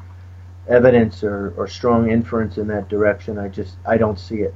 [0.68, 4.54] evidence or, or strong inference in that direction, I just I don't see it.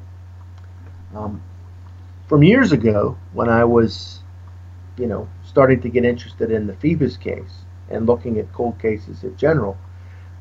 [1.15, 1.41] Um,
[2.27, 4.19] from years ago, when I was,
[4.97, 9.23] you know, starting to get interested in the Phoebus case and looking at cold cases
[9.23, 9.77] in general,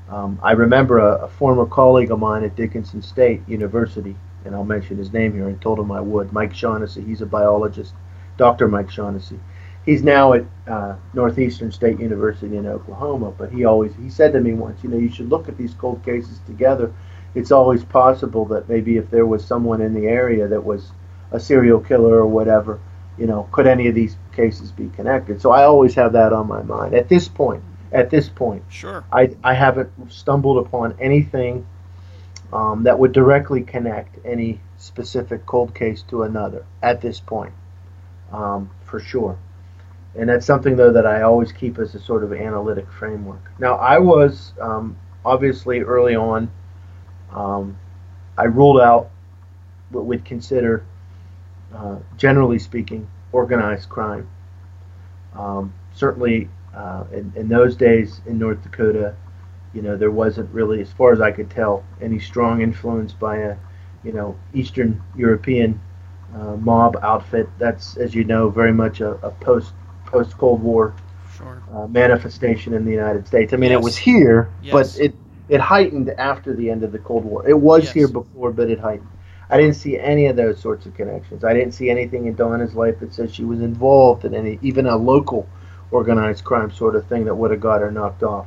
[0.09, 4.65] um, I remember a, a, former colleague of mine at Dickinson State University, and I'll
[4.65, 5.49] mention his name here.
[5.49, 6.33] and told him I would.
[6.33, 7.03] Mike Shaughnessy.
[7.03, 7.95] He's a biologist,
[8.37, 8.69] Dr.
[8.69, 9.41] Mike Shaughnessy
[9.85, 13.31] he's now at uh, Northeastern State University in Oklahoma.
[13.31, 15.75] But he always he said to me once, you know, you should look at these
[15.75, 16.93] cold cases together.
[17.35, 20.93] It's always possible that maybe if there was someone in the area that was
[21.33, 22.81] a serial killer or whatever,
[23.19, 25.41] you know, could any of these cases be connected?
[25.41, 26.95] So I always have that on my mind.
[26.95, 27.63] At this point,
[27.93, 31.67] at this point, sure, I I haven't stumbled upon anything
[32.53, 37.53] um, that would directly connect any specific cold case to another at this point,
[38.33, 39.39] um, for sure
[40.17, 43.41] and that's something though that I always keep as a sort of analytic framework.
[43.59, 46.51] Now I was um, obviously early on,
[47.33, 47.77] um,
[48.37, 49.11] I ruled out
[49.91, 50.85] what we'd consider,
[51.75, 54.29] uh, generally speaking, organized crime.
[55.35, 59.15] Um, certainly, uh, in, in those days in North Dakota,
[59.73, 63.39] you know, there wasn't really, as far as I could tell, any strong influence by
[63.39, 63.57] a,
[64.05, 65.81] you know, Eastern European
[66.35, 67.49] uh, mob outfit.
[67.59, 69.73] That's, as you know, very much a, a post
[70.15, 70.95] post Cold War
[71.37, 71.63] Sure.
[71.75, 73.53] uh, manifestation in the United States.
[73.53, 73.81] I mean, Yes.
[73.81, 74.73] it was here, Yes.
[74.73, 75.15] but it
[75.49, 77.47] it heightened after the end of the Cold War.
[77.47, 77.93] It was Yes.
[77.93, 79.09] here before, but it heightened.
[79.51, 81.45] I didn't see any of those sorts of connections.
[81.45, 84.87] I didn't see anything in Donna's life that says she was involved in any, even
[84.87, 85.47] a local
[85.91, 88.47] organized crime sort of thing that would have got her knocked off.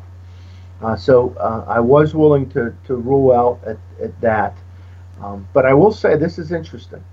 [0.82, 4.54] Uh, so uh, I was willing to, to rule out at, at that.
[5.24, 7.04] Um, but I will say this is interesting.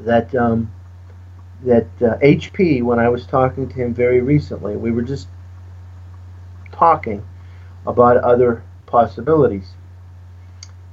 [0.00, 0.70] That um,
[1.64, 5.28] that uh, HP, when I was talking to him very recently, we were just
[6.72, 7.26] talking
[7.86, 9.74] about other possibilities.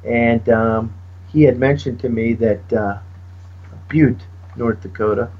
[0.03, 0.93] And um,
[1.29, 2.99] he had mentioned to me that uh,
[3.89, 5.31] Butte, North Dakota,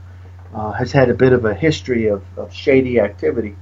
[0.53, 3.55] uh, has had a bit of a history of, of shady activity,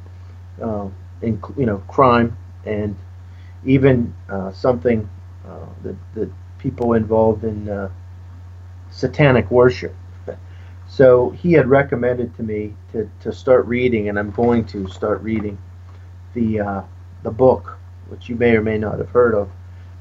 [0.62, 0.88] uh,
[1.22, 2.96] in, you know, crime and
[3.66, 5.10] even uh, something
[5.48, 7.90] uh, that, that people involved in uh,
[8.92, 9.96] satanic worship.
[10.96, 15.22] So he had recommended to me to, to start reading, and I'm going to start
[15.22, 15.58] reading
[16.34, 16.82] the uh,
[17.22, 17.78] the book,
[18.08, 19.50] which you may or may not have heard of,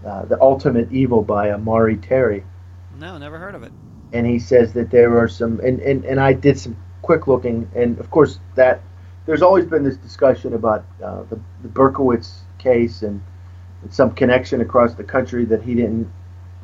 [0.06, 2.44] uh, "The Ultimate Evil" by Maury Terry.
[2.96, 3.72] No, never heard of it.
[4.12, 7.68] And he says that there are some, and, and, and I did some quick looking,
[7.74, 8.80] and of course that
[9.26, 13.20] there's always been this discussion about uh, the, the Berkowitz case and,
[13.82, 16.08] and some connection across the country that he didn't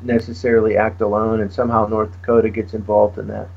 [0.01, 3.49] necessarily act alone, and somehow North Dakota gets involved in that.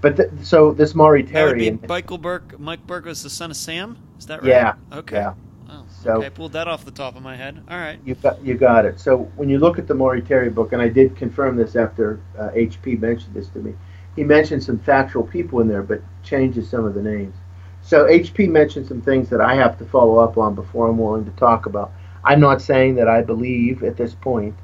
[0.00, 2.58] But th- so this Maury That would Terry, be Michael Burke.
[2.58, 3.96] Mike Burke was the son of Sam.
[4.18, 4.48] Is that right?
[4.48, 5.16] Yeah, Okay.
[5.16, 5.34] yeah.
[5.68, 6.26] Oh, So- okay.
[6.26, 7.60] I pulled that off the top of my head.
[7.68, 7.98] All right.
[8.04, 9.00] You got you got it.
[9.00, 12.20] So when you look at the Maury Terry book, and I did confirm this after
[12.38, 13.74] uh, HP mentioned this to me,
[14.16, 17.34] he mentioned some factual people in there, but changes some of the names.
[17.82, 21.24] So HP mentioned some things that I have to follow up on before I'm willing
[21.24, 21.92] to talk about.
[22.24, 24.54] I'm not saying that I believe at this point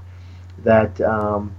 [0.64, 1.55] that um,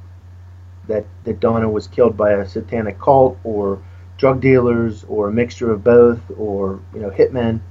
[0.88, 3.82] that that Donna was killed by a satanic cult or
[4.18, 7.62] drug dealers or a mixture of both or you know hitmen,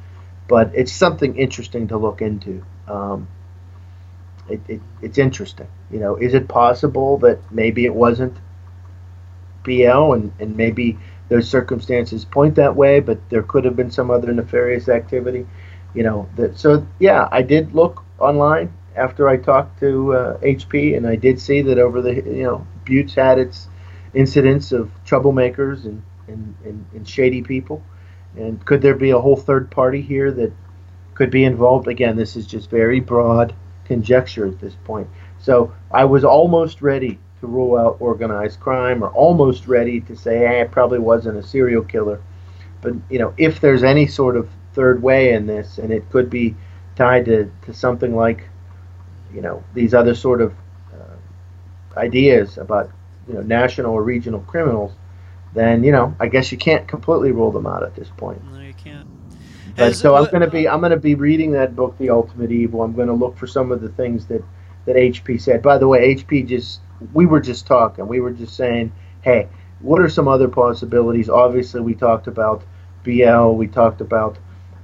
[0.48, 2.64] but it's something interesting to look into.
[2.86, 3.28] Um,
[4.48, 5.68] it, it, it's interesting.
[5.90, 8.36] You know, is it possible that maybe it wasn't
[9.62, 10.98] BL and, and maybe
[11.28, 15.46] those circumstances point that way, but there could have been some other nefarious activity?
[15.94, 20.96] You know, that so yeah, I did look online after I talked to uh, HP,
[20.96, 23.68] and I did see that over the you know Buttes had its
[24.14, 27.82] incidents of troublemakers and, and, and, and shady people.
[28.37, 30.53] And could there be a whole third party here that
[31.14, 31.89] could be involved?
[31.89, 33.55] Again, this is just very broad
[33.85, 35.09] conjecture at this point.
[35.39, 40.39] So I was almost ready to rule out organized crime, or almost ready to say,
[40.39, 42.20] hey, it probably wasn't a serial killer.
[42.80, 46.30] But you know, if there's any sort of third way in this, and it could
[46.30, 46.57] be
[46.97, 48.49] tied to, to something like,
[49.32, 50.55] you know, these other sort of
[51.97, 52.90] ideas about
[53.28, 54.92] you know national or regional criminals,
[55.55, 58.42] then you know I guess you can't completely rule them out at this point.
[58.53, 59.09] No, you can't.
[59.76, 62.53] Has- so I'm going to be I'm going to be reading that book, The Ultimate
[62.53, 62.82] Evil.
[62.82, 64.42] I'm going to look for some of the things that
[64.86, 65.62] that HP said.
[65.62, 66.80] By the way, HP just
[67.12, 68.07] we were just talking.
[68.07, 68.92] We were just saying,
[69.22, 69.49] hey,
[69.80, 71.28] what are some other possibilities?
[71.28, 72.64] Obviously, we talked about
[73.05, 73.51] BL.
[73.53, 74.38] We talked about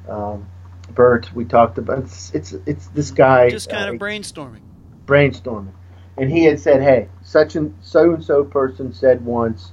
[0.09, 0.49] um,
[0.95, 1.33] Bert.
[1.35, 4.61] We talked about it's it's, it's this guy Just kind uh, of brainstorming.
[5.07, 5.73] brainstorming,
[6.17, 9.73] and he had said, "Hey, such and so and so person said once,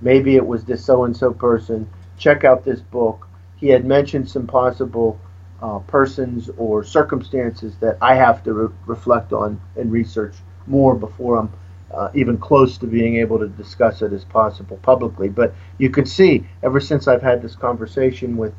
[0.00, 1.88] maybe it was this so and so person.
[2.16, 5.20] Check out this book." He had mentioned some possible
[5.62, 10.34] uh, persons or circumstances that I have to re- reflect on and research
[10.66, 11.52] more before I'm
[11.92, 15.28] uh, even close to being able to discuss it as possible publicly.
[15.28, 18.54] But you can see, ever since I've had this conversation with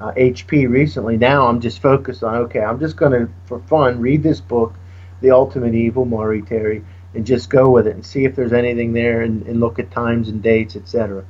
[0.00, 4.00] uh, HP recently, now I'm just focused on okay, I'm just going to, for fun,
[4.00, 4.74] read this book,
[5.20, 8.92] The Ultimate Evil, Maury Terry, and just go with it and see if there's anything
[8.92, 11.24] there and, and look at times and dates, etc.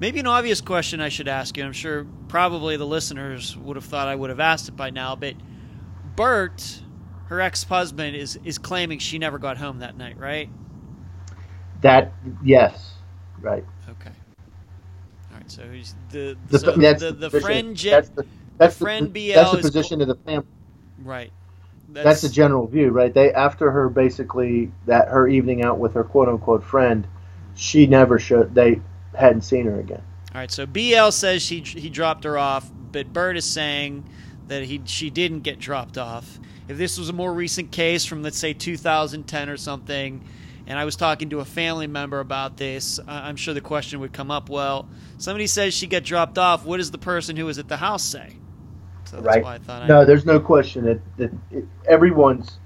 [0.00, 1.64] Maybe an obvious question I should ask you.
[1.64, 5.14] I'm sure probably the listeners would have thought I would have asked it by now,
[5.16, 5.34] but
[6.16, 6.82] Bert,
[7.26, 10.50] her ex-husband, is is claiming she never got home that night, right?
[11.82, 12.94] That, yes,
[13.40, 13.64] right.
[13.88, 14.10] Okay.
[15.30, 15.50] All right.
[15.50, 18.26] So he's the The, so that's the, the friend that's the,
[18.58, 20.46] that's the, friend BL that's the is position of the family.
[20.98, 21.32] right.
[21.92, 23.12] That's, the general view, right?
[23.12, 27.06] They after her basically that her evening out with her quote unquote friend,
[27.54, 28.54] she never showed.
[28.54, 28.80] They
[29.14, 30.02] hadn't seen her again.
[30.34, 34.08] All right, so BL says she he dropped her off, but Bert is saying
[34.48, 36.38] that he she didn't get dropped off.
[36.68, 40.24] If this was a more recent case from let's say 2010 or something,
[40.66, 44.12] and I was talking to a family member about this, I'm sure the question would
[44.12, 44.48] come up.
[44.48, 44.88] Well,
[45.18, 46.64] somebody says she got dropped off.
[46.64, 48.36] What does the person who was at the house say?
[49.12, 49.44] So right.
[49.86, 50.04] no, I'd...
[50.06, 52.56] there's no question that, that it, everyone's,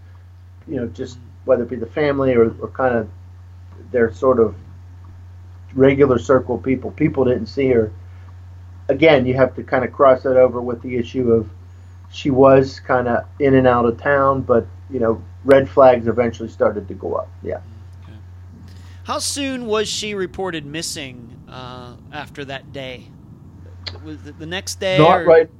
[0.68, 3.10] you know, just whether it be the family or, or kind of
[3.90, 4.54] their sort of
[5.74, 6.92] regular circle people.
[6.92, 7.92] People didn't see her.
[8.88, 11.50] Again, you have to kind of cross that over with the issue of
[12.12, 16.48] she was kind of in and out of town, but you know, red flags eventually
[16.48, 17.28] started to go up.
[17.42, 17.56] Yeah.
[18.04, 18.12] Okay.
[19.02, 23.08] How soon was she reported missing uh, after that day?
[24.04, 24.98] Was it the next day?
[24.98, 25.24] Not or?
[25.24, 25.50] right.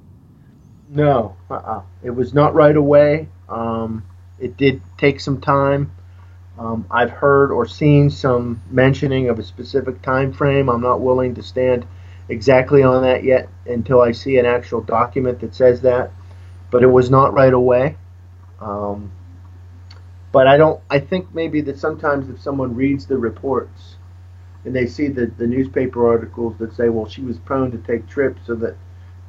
[0.89, 1.83] No, uh-uh.
[2.03, 3.29] it was not right away.
[3.49, 4.05] Um,
[4.39, 5.93] it did take some time.
[6.59, 10.69] Um, I've heard or seen some mentioning of a specific time frame.
[10.69, 11.87] I'm not willing to stand
[12.29, 16.13] exactly on that yet until I see an actual document that says that.
[16.71, 17.97] But it was not right away.
[18.61, 19.13] Um,
[20.33, 20.81] but I don't.
[20.91, 23.97] I think maybe that sometimes if someone reads the reports
[24.65, 28.09] and they see the, the newspaper articles that say, well, she was prone to take
[28.09, 28.77] trips, so that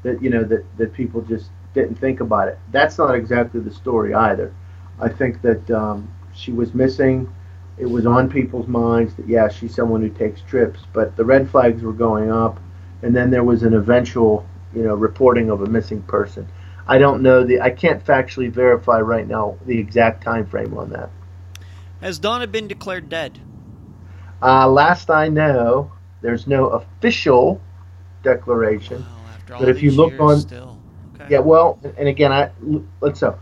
[0.08, 2.58] that you know that that people just didn't think about it.
[2.72, 4.54] That's not exactly the story either.
[5.00, 7.30] I think that um, she was missing.
[7.78, 11.50] It was on people's minds that yeah, she's someone who takes trips, but the red
[11.50, 12.60] flags were going up,
[13.04, 16.48] and then there was an eventual you know reporting of a missing person.
[16.88, 20.90] I don't know the I can't factually verify right now the exact time frame on
[20.92, 21.10] that.
[22.02, 23.40] Has Donna been declared dead?
[24.42, 25.92] Uh, last I know,
[26.22, 27.60] there's no official
[28.24, 29.06] declaration.
[29.06, 29.17] Wow,
[29.48, 30.78] but if you look on, still.
[31.16, 31.28] Okay.
[31.32, 32.52] yeah, well, and again, I
[33.02, 33.40] let's so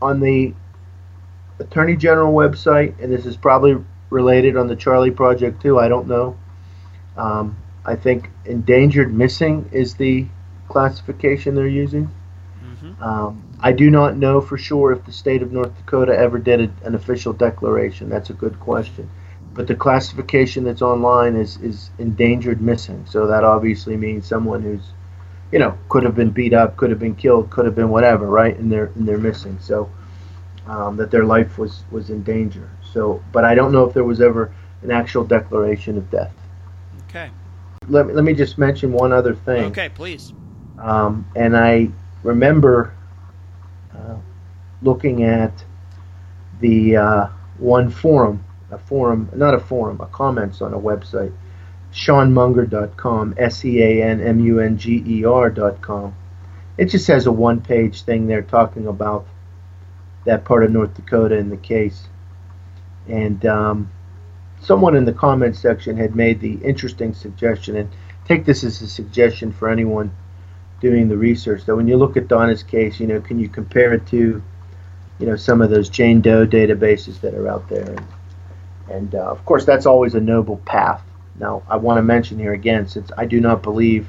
[0.00, 0.54] on the
[1.58, 3.76] Attorney General website, and this is probably
[4.10, 5.78] related on the Charley Project too.
[5.78, 6.36] I don't know.
[7.16, 10.26] Um, I think endangered missing is the
[10.68, 12.10] classification they're using.
[12.62, 13.02] Mm-hmm.
[13.02, 16.60] Um, I do not know for sure if the state of North Dakota ever did
[16.60, 18.08] a, an official declaration.
[18.08, 19.08] That's a good question.
[19.54, 23.06] But the classification that's online is, is endangered missing.
[23.08, 24.90] So that obviously means someone who's,
[25.52, 28.26] you know, could have been beat up, could have been killed, could have been whatever,
[28.26, 28.58] right?
[28.58, 29.58] And they're and they're missing.
[29.60, 29.88] So
[30.66, 32.68] um, that their life was was in danger.
[32.92, 34.52] So, but I don't know if there was ever
[34.82, 36.32] an actual declaration of death.
[37.08, 37.30] Okay.
[37.88, 39.64] Let me, let me just mention one other thing.
[39.66, 40.32] Okay, please.
[40.78, 41.90] Um, and I
[42.22, 42.94] remember
[43.94, 44.16] uh,
[44.82, 45.64] looking at
[46.60, 47.26] the uh,
[47.58, 48.43] one forum,
[48.74, 51.32] a forum, not a forum, a comments on a website,
[51.92, 56.14] seanmunger.com, S E A N M U N G E R.com.
[56.76, 59.26] It just has a one page thing there talking about
[60.24, 62.08] that part of North Dakota in the case.
[63.08, 63.90] And um,
[64.60, 67.90] someone in the comments section had made the interesting suggestion, and
[68.26, 70.14] take this as a suggestion for anyone
[70.80, 71.64] doing the research.
[71.66, 74.42] That when you look at Donna's case, you know, can you compare it to,
[75.18, 77.90] you know, some of those Jane Doe databases that are out there?
[77.90, 78.04] And,
[78.90, 81.02] and uh, of course, that's always a noble path.
[81.38, 84.06] Now, I want to mention here again, since I do not believe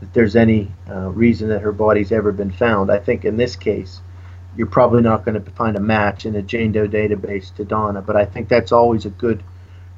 [0.00, 2.90] that there's any uh, reason that her body's ever been found.
[2.90, 4.00] I think in this case,
[4.56, 8.02] you're probably not going to find a match in a Jane Doe database to Donna,
[8.02, 9.42] but I think that's always a good,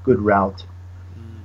[0.04, 0.64] good route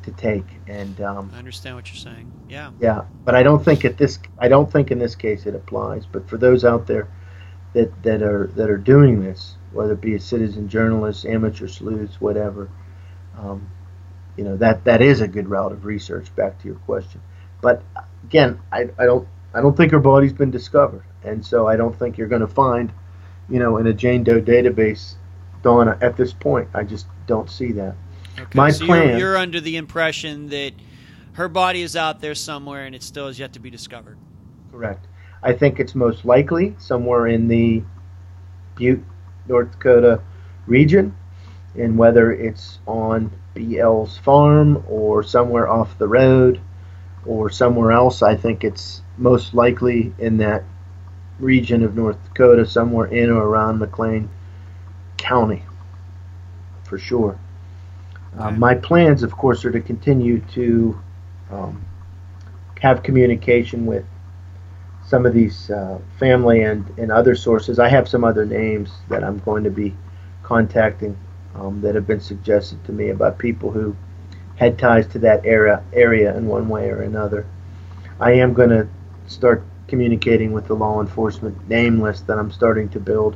[0.06, 0.46] to take.
[0.68, 2.32] And um, I understand what you're saying.
[2.50, 2.72] Yeah.
[2.80, 6.06] Yeah, but I don't think at this I don't think in this case it applies.
[6.06, 7.08] But for those out there
[7.74, 12.20] that that are that are doing this, whether it be a citizen journalist, amateur sleuths,
[12.20, 12.70] whatever,
[13.38, 13.70] um,
[14.38, 16.34] you know that that is a good route of research.
[16.36, 17.22] Back to your question,
[17.62, 17.84] but
[18.24, 21.98] again, I, I don't I don't think her body's been discovered, and so I don't
[21.98, 22.92] think you're going to find,
[23.50, 25.16] you know, in a Jane Doe database,
[25.62, 26.70] Donna at this point.
[26.74, 27.96] I just don't see that.
[28.38, 29.10] Okay, My so plan.
[29.10, 30.74] You're, you're under the impression that
[31.34, 34.18] her body is out there somewhere and it still is yet to be discovered.
[34.72, 35.06] Correct.
[35.44, 37.84] I think it's most likely somewhere in the
[38.76, 39.04] Butte,
[39.48, 40.22] North Dakota
[40.68, 41.16] region,
[41.76, 46.60] and whether it's on BL's farm or somewhere off the road
[47.26, 50.64] or somewhere else, I think it's most likely in that
[51.40, 54.30] region of North Dakota, somewhere in or around McLean
[55.18, 55.64] County,
[56.84, 57.38] for sure.
[58.38, 61.00] Uh, my plans, of course, are to continue to
[61.52, 61.86] um,
[62.82, 64.06] have communication with
[65.06, 67.80] some of these uh, family and, and other sources.
[67.80, 69.96] I have some other names that I'm going to be
[70.44, 71.18] contacting
[71.56, 73.96] um, that have been suggested to me about people who
[74.56, 77.46] had ties to that area area in one way or another.
[78.20, 78.88] I am going to
[79.28, 83.36] start communicating with the law enforcement name list that I'm starting to build.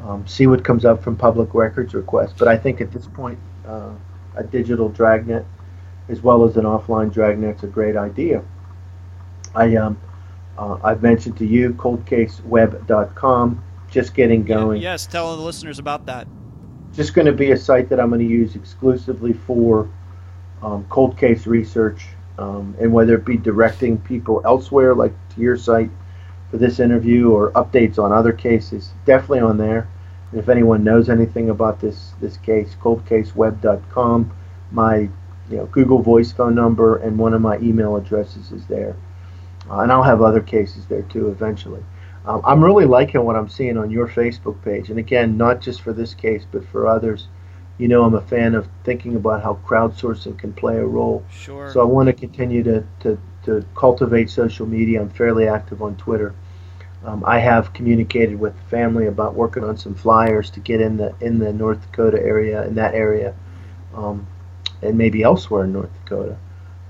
[0.00, 2.34] Um, see what comes up from public records requests.
[2.36, 3.92] But I think at this point, uh,
[4.36, 5.44] a digital dragnet
[6.08, 8.42] as well as an offline dragnet's a great idea.
[9.54, 9.98] I um,
[10.58, 14.80] uh, I've mentioned to you coldcaseweb.com, just getting going.
[14.82, 16.26] Yes, tell the listeners about that.
[16.94, 19.88] just going to be a site that I'm going to use exclusively for
[20.62, 22.06] um, cold case research,
[22.38, 25.90] um, and whether it be directing people elsewhere, like to your site
[26.50, 29.88] for this interview, or updates on other cases, definitely on there.
[30.30, 34.32] And if anyone knows anything about this this case, coldcaseweb.com,
[34.70, 34.96] my
[35.50, 38.96] you know Google Voice phone number and one of my email addresses is there,
[39.72, 41.82] uh, and I'll have other cases there too eventually.
[42.26, 45.80] Um, I'm really liking what I'm seeing on your Facebook page, and again, not just
[45.80, 47.28] for this case, but for others.
[47.78, 51.24] You know, I'm a fan of thinking about how crowdsourcing can play a role.
[51.32, 51.72] Sure.
[51.72, 55.00] So I want to continue to, to, to cultivate social media.
[55.00, 56.34] I'm fairly active on Twitter.
[57.04, 60.96] Um, I have communicated with the family about working on some flyers to get in
[60.96, 63.34] the in the North Dakota area, in that area,
[63.94, 64.24] um,
[64.82, 66.36] and maybe elsewhere in North Dakota,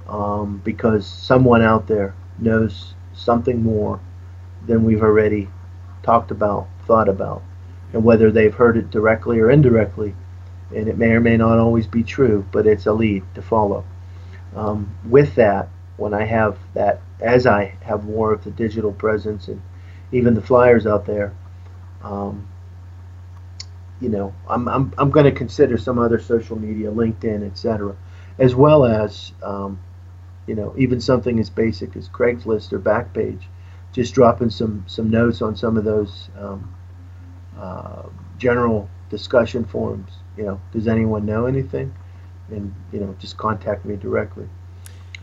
[0.09, 4.01] um, because someone out there knows something more
[4.67, 5.49] than we've already
[6.03, 7.43] talked about, thought about,
[7.93, 10.15] and whether they've heard it directly or indirectly,
[10.75, 13.85] and it may or may not always be true, but it's a lead to follow.
[14.55, 19.49] Um, with that, when I have that, as I have more of the digital presence
[19.49, 19.61] and
[20.11, 21.33] even the flyers out there,
[22.03, 22.49] um,
[24.01, 27.95] you know, I'm, I'm, I'm going to consider some other social media, LinkedIn, etc.,
[28.39, 29.79] as well as, um,
[30.47, 33.43] you know, even something as basic as Craigslist or Backpage
[33.93, 36.75] just dropping some some notes on some of those um,
[37.59, 38.03] uh,
[38.39, 40.11] general discussion forums.
[40.37, 41.95] You know, does anyone know anything?
[42.51, 44.49] And you know, just contact me directly.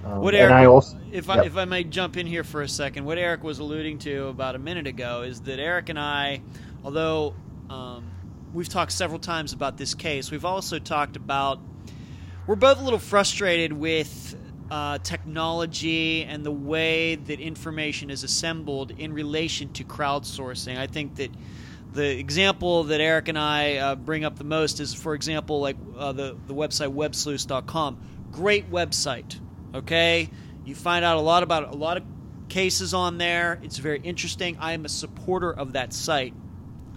[0.06, 3.06] Um, what Eric, also, if I if I may jump in here for a second,
[3.06, 6.42] what Eric was alluding to about a minute ago is that Eric and I,
[6.84, 7.36] although
[7.70, 8.10] um,
[8.54, 11.60] we've talked several times about this case, we've also talked about
[12.48, 14.36] we're both a little frustrated with
[14.72, 20.78] uh, technology and the way that information is assembled in relation to crowdsourcing.
[20.78, 21.32] I think that
[21.92, 25.76] the example that Eric and I uh, bring up the most is, for example, like
[25.98, 28.00] uh, the the website websleuth.com.
[28.32, 29.40] Great website.
[29.74, 30.30] Okay,
[30.66, 32.04] you find out a lot about a lot of
[32.48, 33.60] cases on there.
[33.64, 34.58] It's very interesting.
[34.60, 36.34] I am a supporter of that site.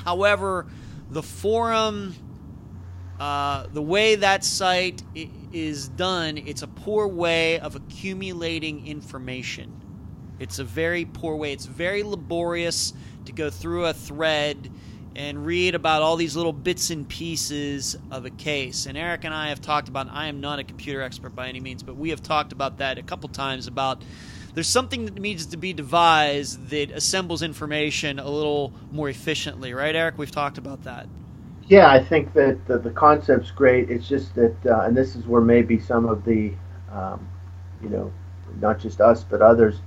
[0.05, 0.67] However,
[1.11, 2.15] the forum
[3.23, 5.01] uh, the way that site
[5.53, 9.81] is done, it's a poor way of accumulating information.
[10.41, 11.53] It's a very poor way.
[11.53, 12.93] It's very laborious
[13.27, 14.73] to go through a thread
[15.15, 18.87] and read about all these little bits and pieces of a case.
[18.87, 21.61] And Eric and I have talked about, I am not a computer expert by any
[21.61, 24.03] means, but we have talked about that a couple times about
[24.55, 29.95] there's something that needs to be devised that assembles information a little more efficiently, right,
[29.95, 30.19] Eric?
[30.19, 31.07] We've talked about that.
[31.73, 33.89] Yeah, I think that the, the concept's great.
[33.91, 36.53] It's just that, uh, and this is where maybe some of the,
[36.91, 37.27] um,
[37.83, 38.13] you know,
[38.61, 39.81] not just us but others,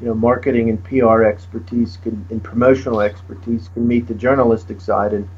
[0.00, 5.12] you know, marketing and PR expertise can, and promotional expertise can meet the journalistic side,
[5.12, 5.28] and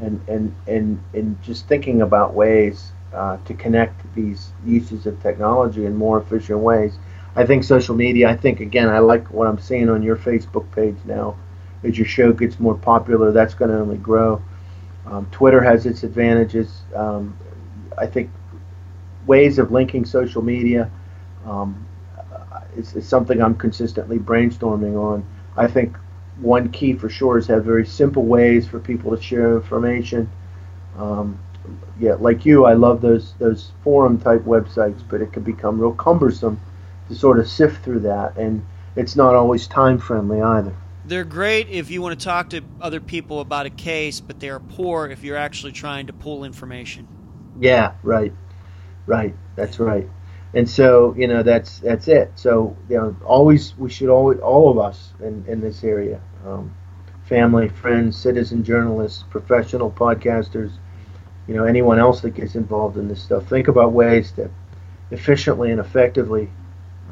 [0.00, 5.86] and and and, and just thinking about ways uh, to connect these uses of technology
[5.86, 6.98] in more efficient ways.
[7.36, 8.28] I think social media.
[8.28, 11.36] I think again, I like what I'm seeing on your Facebook page now.
[11.84, 14.42] As your show gets more popular, that's going to only grow.
[15.10, 16.82] Um, Twitter has its advantages.
[16.94, 17.36] Um,
[17.96, 18.30] I think
[19.26, 20.90] ways of linking social media
[21.46, 21.86] um,
[22.76, 25.26] is, is, something I'm consistently brainstorming on.
[25.56, 25.96] I think
[26.40, 30.30] one key for sure is have very simple ways for people to share information.
[30.96, 31.38] Um,
[31.98, 35.92] yeah, like you, I love those those forum type websites, but it can become real
[35.92, 36.60] cumbersome
[37.08, 38.64] to sort of sift through that, and
[38.96, 40.74] it's not always time friendly either.
[41.08, 44.50] They're great if you want to talk to other people about a case, but they
[44.50, 47.08] are poor if you're actually trying to pull information.
[47.58, 48.32] Yeah, right,
[49.06, 49.34] right.
[49.56, 50.06] That's right.
[50.52, 52.32] And so you know that's that's it.
[52.34, 56.74] So you know, always we should always all of us in in this area, um,
[57.24, 60.72] family, friends, citizen journalists, professional podcasters,
[61.46, 64.50] you know, anyone else that gets involved in this stuff, think about ways to
[65.10, 66.50] efficiently and effectively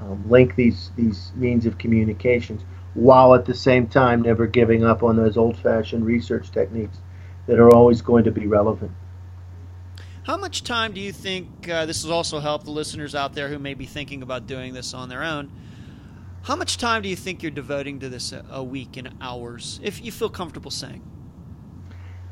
[0.03, 2.63] um, link these these means of communications
[2.97, 6.99] while at the same time never giving up on those old fashioned research techniques
[7.47, 8.91] that are always going to be relevant.
[10.25, 13.49] How much time do you think uh, this will also help the listeners out there
[13.49, 15.53] who may be thinking about doing this on their own?
[16.43, 19.79] How much time do you think you're devoting to this a, a week in hours,
[19.83, 21.03] if you feel comfortable saying?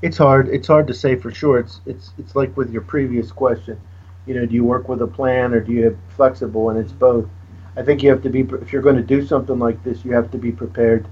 [0.03, 0.49] It's hard.
[0.49, 1.59] It's hard to say for sure.
[1.59, 3.81] It's it's it's like with your previous question.
[4.27, 6.71] You know, do you work with a plan or do you have flexible?
[6.71, 7.29] And it's both.
[7.77, 10.13] I think you have to be if you're going to do something like this, you
[10.13, 11.07] have to be prepared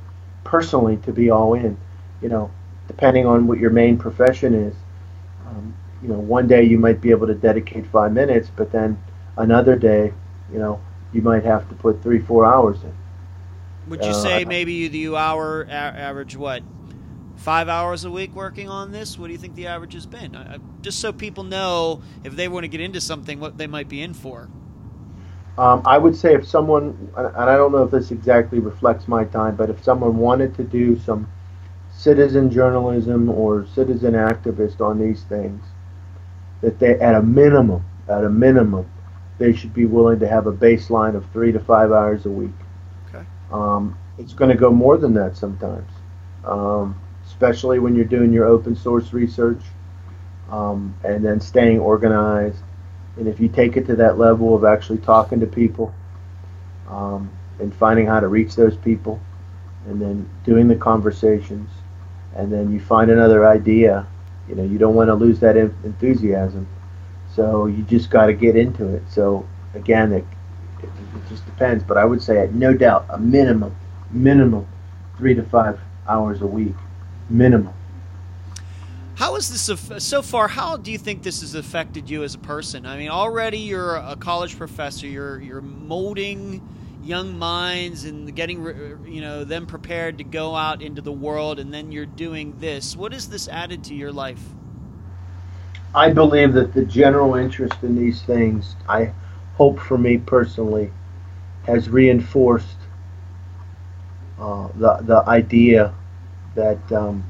[0.45, 1.77] personally to be all in.
[2.21, 2.51] You know,
[2.87, 4.75] depending on what your main profession is.
[5.47, 9.03] Um, you know, one day you might be able to dedicate five minutes, but then
[9.37, 10.13] another day,
[10.53, 10.81] you know,
[11.13, 12.95] you might have to put three, four hours in.
[13.89, 16.63] Would you uh, say maybe you the hour a- average what
[17.37, 19.19] five hours a week working on this?
[19.19, 20.37] What do you think the average has been?
[20.37, 23.89] I, just so people know if they want to get into something, what they might
[23.89, 24.49] be in for.
[25.59, 29.25] Um, I would say if someone, and I don't know if this exactly reflects my
[29.25, 31.29] time, but if someone wanted to do some
[31.91, 35.63] citizen journalism or citizen activist on these things,
[36.63, 38.89] that they, at a minimum, at a minimum,
[39.39, 42.55] they should be willing to have a baseline of three to five hours a week.
[43.09, 43.27] Okay.
[43.53, 45.91] Um, it's going to go more than that sometimes,
[46.45, 49.63] um, especially when you're doing your open source research
[50.51, 52.63] um, and then staying organized.
[53.17, 55.95] And if you take it to that level of actually talking to people
[56.89, 57.31] um,
[57.61, 59.21] and finding how to reach those people
[59.87, 61.69] and then doing the conversations
[62.35, 64.07] and then you find another idea,
[64.49, 66.67] you know, you don't want to lose that enthusiasm.
[67.35, 69.03] So you just got to get into it.
[69.11, 70.25] So again, it,
[70.83, 71.85] it, it just depends.
[71.85, 73.75] But I would say, no doubt, a minimum,
[74.11, 74.67] minimum,
[75.19, 75.79] three to five
[76.09, 76.75] hours a week,
[77.29, 77.75] minimum.
[79.23, 80.49] How is this so far?
[80.49, 82.85] How do you think this has affected you as a person?
[82.85, 85.07] I mean, already you're a college professor.
[85.07, 86.61] You're you're molding
[87.05, 88.65] young minds and getting
[89.07, 92.97] you know them prepared to go out into the world, and then you're doing this.
[92.97, 94.43] What has this added to your life?
[95.95, 99.13] I believe that the general interest in these things, I
[99.55, 100.91] hope for me personally,
[101.63, 102.79] has reinforced
[104.41, 105.95] uh, the the idea
[106.57, 107.23] that um,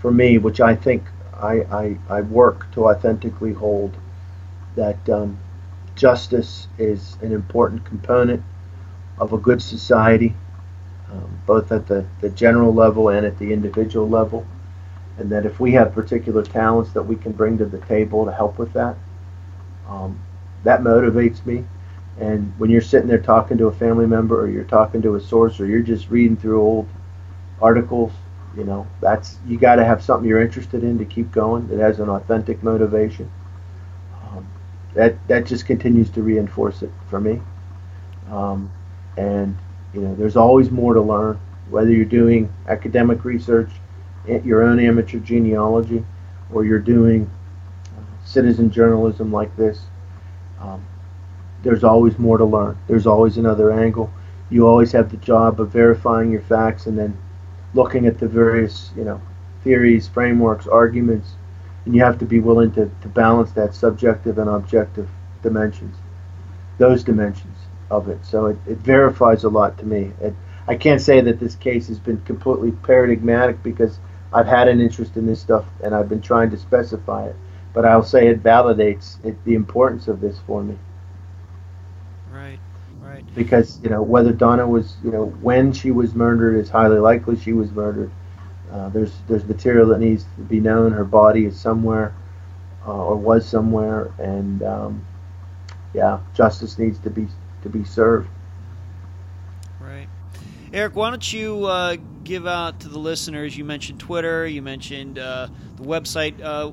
[0.00, 1.04] for me, which I think
[1.34, 3.96] I, I, I work to authentically hold,
[4.76, 5.38] that um,
[5.94, 8.42] justice is an important component
[9.18, 10.34] of a good society,
[11.10, 14.46] um, both at the, the general level and at the individual level.
[15.18, 18.32] And that if we have particular talents that we can bring to the table to
[18.32, 18.96] help with that,
[19.88, 20.20] um,
[20.62, 21.64] that motivates me.
[22.20, 25.20] And when you're sitting there talking to a family member or you're talking to a
[25.20, 26.88] source or you're just reading through old
[27.60, 28.12] articles
[28.56, 31.78] you know that's you got to have something you're interested in to keep going it
[31.78, 33.30] has an authentic motivation.
[34.22, 34.48] Um,
[34.94, 37.40] that that just continues to reinforce it for me.
[38.30, 38.70] Um,
[39.16, 39.56] and
[39.94, 41.40] you know there's always more to learn.
[41.70, 43.70] Whether you're doing academic research
[44.44, 46.04] your own amateur genealogy
[46.52, 47.30] or you're doing
[47.96, 49.80] uh, citizen journalism like this
[50.60, 50.84] um,
[51.62, 52.78] there's always more to learn.
[52.86, 54.10] There's always another angle.
[54.50, 57.16] You always have the job of verifying your facts and then
[57.74, 59.20] looking at the various, you know,
[59.62, 61.32] theories, frameworks, arguments,
[61.84, 65.08] and you have to be willing to, to balance that subjective and objective
[65.42, 65.96] dimensions,
[66.78, 67.56] those dimensions
[67.90, 68.24] of it.
[68.24, 70.12] So it, it verifies a lot to me.
[70.20, 70.34] It,
[70.66, 73.98] I can't say that this case has been completely paradigmatic because
[74.32, 77.36] I've had an interest in this stuff and I've been trying to specify it.
[77.72, 80.76] But I'll say it validates it, the importance of this for me.
[82.30, 82.58] Right.
[83.08, 83.24] Right.
[83.34, 87.38] Because you know whether Donna was you know when she was murdered is highly likely
[87.38, 88.10] she was murdered.
[88.70, 90.92] Uh, there's there's material that needs to be known.
[90.92, 92.14] Her body is somewhere
[92.86, 95.06] uh, or was somewhere, and um,
[95.94, 97.28] yeah, justice needs to be
[97.62, 98.28] to be served.
[99.80, 100.08] Right,
[100.74, 100.94] Eric.
[100.94, 103.56] Why don't you uh, give out to the listeners?
[103.56, 104.46] You mentioned Twitter.
[104.46, 106.42] You mentioned uh, the website.
[106.42, 106.72] Uh,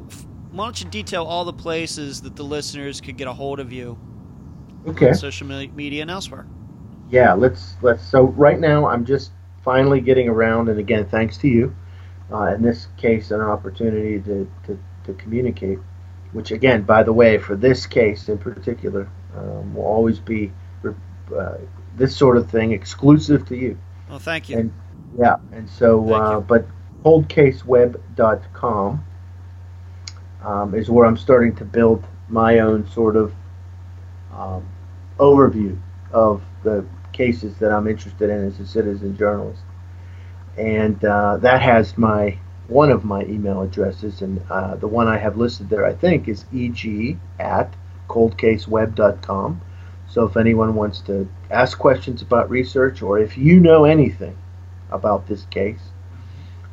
[0.51, 3.71] why don't you detail all the places that the listeners could get a hold of
[3.71, 3.97] you?
[4.87, 5.13] Okay.
[5.13, 6.45] social media and elsewhere.
[7.09, 8.03] Yeah, let's let's.
[8.03, 9.31] So right now, I'm just
[9.63, 11.75] finally getting around, and again, thanks to you.
[12.31, 15.77] Uh, in this case, an opportunity to, to, to communicate,
[16.31, 20.51] which again, by the way, for this case in particular, um, will always be
[21.35, 21.57] uh,
[21.95, 23.77] this sort of thing exclusive to you.
[24.09, 24.57] Well, thank you.
[24.57, 24.73] And,
[25.17, 26.67] yeah, and so, uh, but
[27.03, 29.05] coldcaseweb.com
[30.43, 33.33] um, is where I'm starting to build my own sort of
[34.33, 34.67] um,
[35.17, 35.79] overview
[36.11, 39.61] of the cases that I'm interested in as a citizen journalist.
[40.57, 42.37] And uh, that has my
[42.67, 46.27] one of my email addresses, and uh, the one I have listed there, I think,
[46.27, 47.73] is eg at
[48.09, 49.61] coldcaseweb.com.
[50.07, 54.37] So if anyone wants to ask questions about research, or if you know anything
[54.89, 55.81] about this case,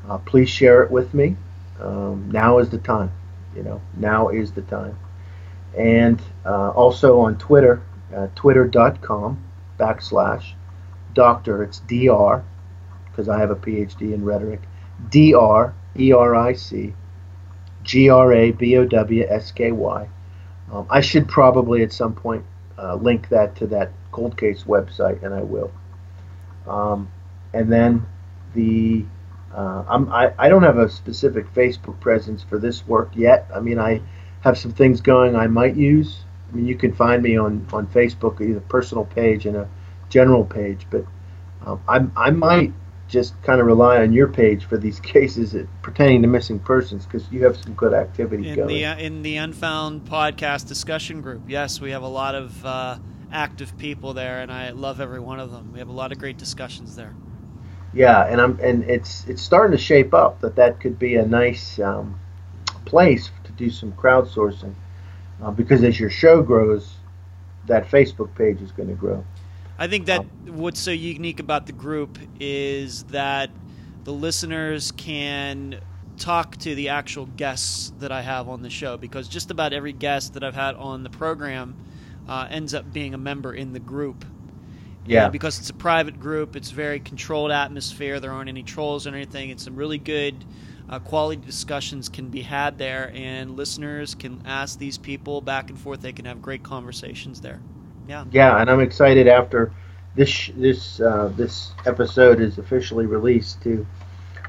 [0.08, 1.36] uh, please share it with me.
[1.80, 3.10] Um, now is the time.
[3.54, 4.98] You know, now is the time.
[5.76, 7.82] And uh, also on Twitter,
[8.14, 9.42] uh, twitter.com
[9.78, 10.52] backslash
[11.14, 11.62] doctor.
[11.62, 12.44] It's dr
[13.10, 14.60] because I have a PhD in rhetoric.
[15.10, 16.94] dr e r i c
[17.82, 20.08] g r a b o w s k y.
[20.72, 22.44] Um, I should probably at some point
[22.78, 25.70] uh, link that to that cold case website, and I will.
[26.66, 27.10] Um,
[27.52, 28.06] and then
[28.54, 29.04] the
[29.54, 33.46] uh, I, I don't have a specific Facebook presence for this work yet.
[33.54, 34.00] I mean, I
[34.40, 36.24] have some things going I might use.
[36.52, 39.68] I mean, you can find me on, on Facebook, either personal page and a
[40.10, 41.04] general page, but
[41.64, 42.72] um, I, I might
[43.08, 47.30] just kind of rely on your page for these cases pertaining to missing persons because
[47.30, 48.68] you have some good activity in going.
[48.68, 51.42] the uh, in the Unfound podcast discussion group.
[51.48, 52.98] Yes, we have a lot of uh,
[53.30, 55.72] active people there, and I love every one of them.
[55.72, 57.14] We have a lot of great discussions there.
[57.94, 61.26] Yeah, and I'm and it's it's starting to shape up that that could be a
[61.26, 62.18] nice um,
[62.84, 64.74] place to do some crowdsourcing
[65.42, 66.94] uh, because as your show grows,
[67.66, 69.24] that Facebook page is going to grow.
[69.78, 73.50] I think that um, what's so unique about the group is that
[74.04, 75.80] the listeners can
[76.18, 79.92] talk to the actual guests that I have on the show because just about every
[79.92, 81.74] guest that I've had on the program
[82.28, 84.24] uh, ends up being a member in the group.
[85.04, 85.28] Yeah.
[85.28, 88.20] Because it's a private group, it's very controlled atmosphere.
[88.20, 89.50] There aren't any trolls or anything.
[89.50, 90.44] It's some really good
[90.92, 95.78] uh, quality discussions can be had there, and listeners can ask these people back and
[95.78, 96.02] forth.
[96.02, 97.60] They can have great conversations there.
[98.06, 98.26] Yeah.
[98.30, 99.72] Yeah, and I'm excited after
[100.16, 103.86] this this uh, this episode is officially released to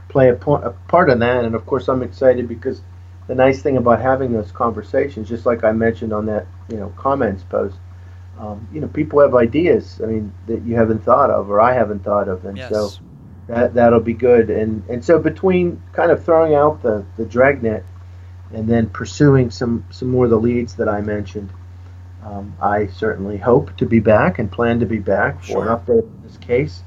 [0.10, 1.46] play a, po- a part in that.
[1.46, 2.82] And of course, I'm excited because
[3.28, 6.94] the nice thing about having those conversations, just like I mentioned on that you know
[6.98, 7.78] comments post,
[8.38, 10.02] um, you know, people have ideas.
[10.04, 12.70] I mean, that you haven't thought of or I haven't thought of, and yes.
[12.70, 12.90] so
[13.48, 14.50] that that'll be good.
[14.50, 17.84] And and so between kind of throwing out the the dragnet
[18.54, 21.50] and then pursuing some some more of the leads that I mentioned,
[22.24, 25.62] um, I certainly hope to be back and plan to be back for sure.
[25.64, 26.84] an update on this case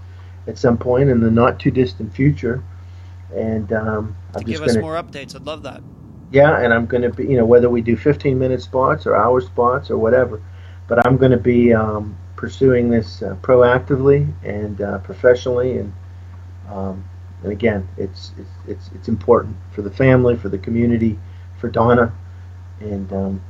[0.46, 2.62] at some point in the not too distant future.
[3.34, 5.34] And um, I'm give us gonna, more updates.
[5.34, 5.82] I'd love that.
[6.30, 9.16] Yeah, and I'm going to be, you know, whether we do 15 minute spots or
[9.16, 10.42] hour spots or whatever,
[10.88, 15.92] but I'm going to be um, pursuing this uh, proactively and uh, professionally and
[16.68, 17.04] um,
[17.42, 21.18] and again, it's, it's it's it's important for the family, for the community,
[21.58, 22.12] for Donna,
[22.80, 23.42] and um,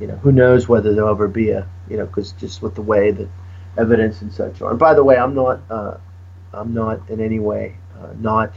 [0.00, 2.82] you know who knows whether there'll ever be a you know because just with the
[2.82, 3.28] way that
[3.76, 4.70] evidence and such are.
[4.70, 5.96] And by the way, I'm not uh,
[6.52, 8.52] I'm not in any way uh, not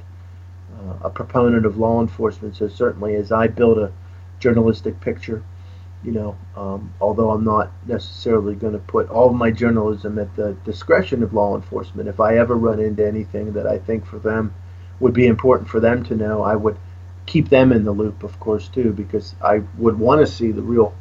[0.77, 2.55] uh, a proponent of law enforcement.
[2.55, 3.91] So certainly, as I build a
[4.39, 5.43] journalistic picture,
[6.03, 10.33] you know, um, although I'm not necessarily going to put all of my journalism at
[10.35, 14.17] the discretion of law enforcement, if I ever run into anything that I think for
[14.17, 14.53] them
[14.99, 16.77] would be important for them to know, I would
[17.25, 20.61] keep them in the loop, of course, too, because I would want to see the
[20.61, 20.93] real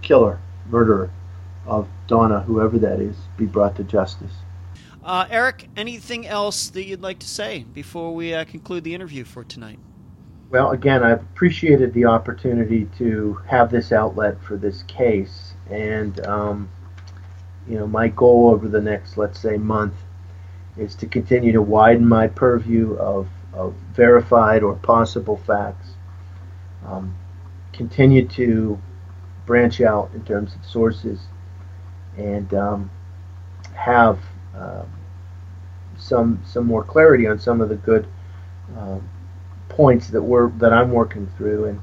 [0.00, 0.38] killer,
[0.68, 1.10] murderer
[1.66, 4.32] of Donna, whoever that is, be brought to justice.
[5.02, 9.24] Uh, Eric, anything else that you'd like to say before we uh, conclude the interview
[9.24, 9.78] for tonight?
[10.50, 16.68] Well, again, I've appreciated the opportunity to have this outlet for this case, and um,
[17.68, 19.94] you know, my goal over the next, let's say, month
[20.76, 25.90] is to continue to widen my purview of, of verified or possible facts.
[26.84, 27.14] Um,
[27.72, 28.76] continue to
[29.46, 31.20] branch out in terms of sources,
[32.16, 32.90] and um,
[33.76, 34.18] have
[34.56, 34.90] um,
[35.96, 38.08] some some more clarity on some of the good
[38.76, 39.08] um,
[39.80, 41.80] points that we're that I'm working through, and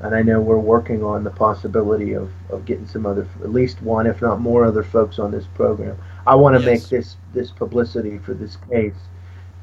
[0.00, 3.82] and I know we're working on the possibility of, of getting some other, at least
[3.82, 5.96] one, if not more, other folks on this program.
[6.26, 6.64] I want to Yes.
[6.64, 9.08] make this this publicity for this case.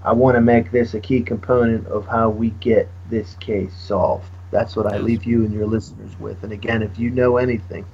[0.03, 4.31] I want to make this a key component of how we get this case solved.
[4.51, 6.43] That's what I leave you and your listeners with.
[6.43, 7.85] And again, if you know anything,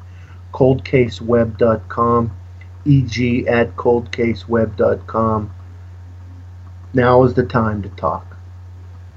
[0.54, 2.32] coldcaseweb.com,
[2.86, 5.52] eg at coldcaseweb.com.
[6.94, 8.35] Now is the time to talk.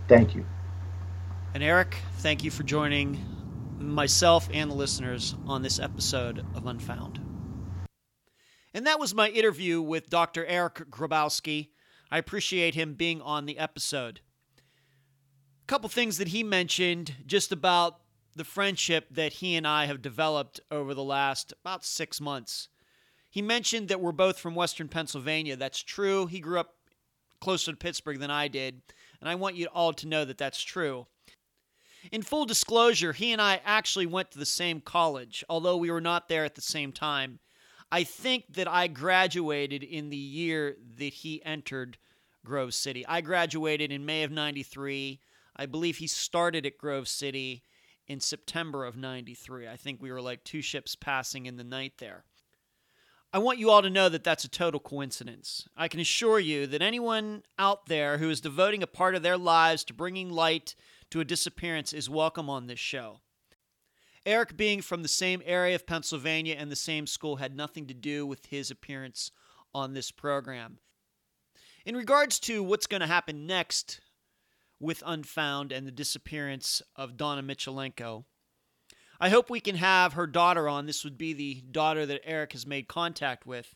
[0.08, 0.46] Thank you.
[1.54, 3.22] And Eric, thank you for joining
[3.78, 7.20] myself and the listeners on this episode of Unfound.
[8.72, 10.46] And that was my interview with Dr.
[10.46, 11.68] Eric Grabowski.
[12.10, 14.20] I appreciate him being on the episode.
[14.58, 18.00] A couple things that he mentioned just about
[18.34, 22.68] the friendship that he and I have developed over the last about six months.
[23.30, 25.56] He mentioned that we're both from Western Pennsylvania.
[25.56, 26.26] That's true.
[26.26, 26.74] He grew up
[27.40, 28.80] closer to Pittsburgh than I did,
[29.20, 31.06] and I want you all to know that that's true.
[32.12, 36.00] In full disclosure, he and I actually went to the same college, although we were
[36.00, 37.40] not there at the same time.
[37.90, 41.98] I think that I graduated in the year that he entered
[42.44, 43.04] Grove City.
[43.06, 45.20] I graduated in May of 93.
[45.56, 47.64] I believe he started at Grove City
[48.06, 49.68] in September of 93.
[49.68, 52.24] I think we were like two ships passing in the night there.
[53.30, 55.68] I want you all to know that that's a total coincidence.
[55.76, 59.36] I can assure you that anyone out there who is devoting a part of their
[59.36, 60.74] lives to bringing light
[61.10, 63.20] to a disappearance is welcome on this show.
[64.24, 67.94] Eric being from the same area of Pennsylvania and the same school had nothing to
[67.94, 69.30] do with his appearance
[69.74, 70.78] on this program.
[71.84, 74.00] In regards to what's going to happen next
[74.80, 78.24] with Unfound and the disappearance of Donna Michalenko,
[79.20, 80.86] I hope we can have her daughter on.
[80.86, 83.74] This would be the daughter that Eric has made contact with.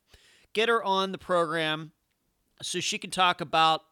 [0.53, 1.93] Get her on the program
[2.63, 3.83] so she can talk about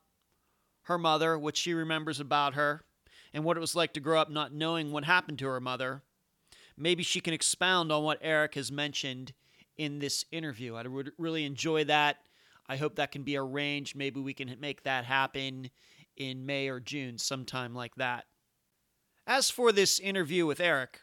[0.83, 2.85] her mother, what she remembers about her,
[3.33, 6.03] and what it was like to grow up not knowing what happened to her mother.
[6.77, 9.33] Maybe she can expound on what Eric has mentioned
[9.77, 10.77] in this interview.
[10.77, 12.19] I would really enjoy that.
[12.69, 13.97] I hope that can be arranged.
[13.97, 15.71] Maybe we can make that happen
[16.17, 18.27] in May or June, sometime like that.
[19.27, 21.01] As for this interview with Eric,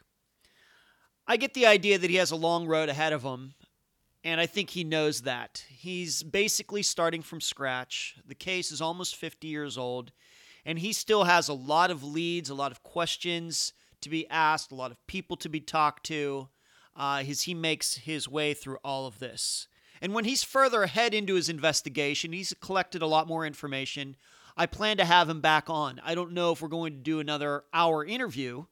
[1.30, 3.52] I get the idea that he has a long road ahead of him,
[4.24, 5.62] and I think he knows that.
[5.68, 8.16] He's basically starting from scratch.
[8.26, 10.12] The case is almost 50 years old,
[10.64, 14.72] and he still has a lot of leads, a lot of questions to be asked,
[14.72, 16.48] a lot of people to be talked to
[16.96, 19.68] uh, as he makes his way through all of this.
[20.00, 24.16] And when he's further ahead into his investigation, he's collected a lot more information.
[24.56, 26.00] I plan to have him back on.
[26.02, 28.64] I don't know if we're going to do another hour interview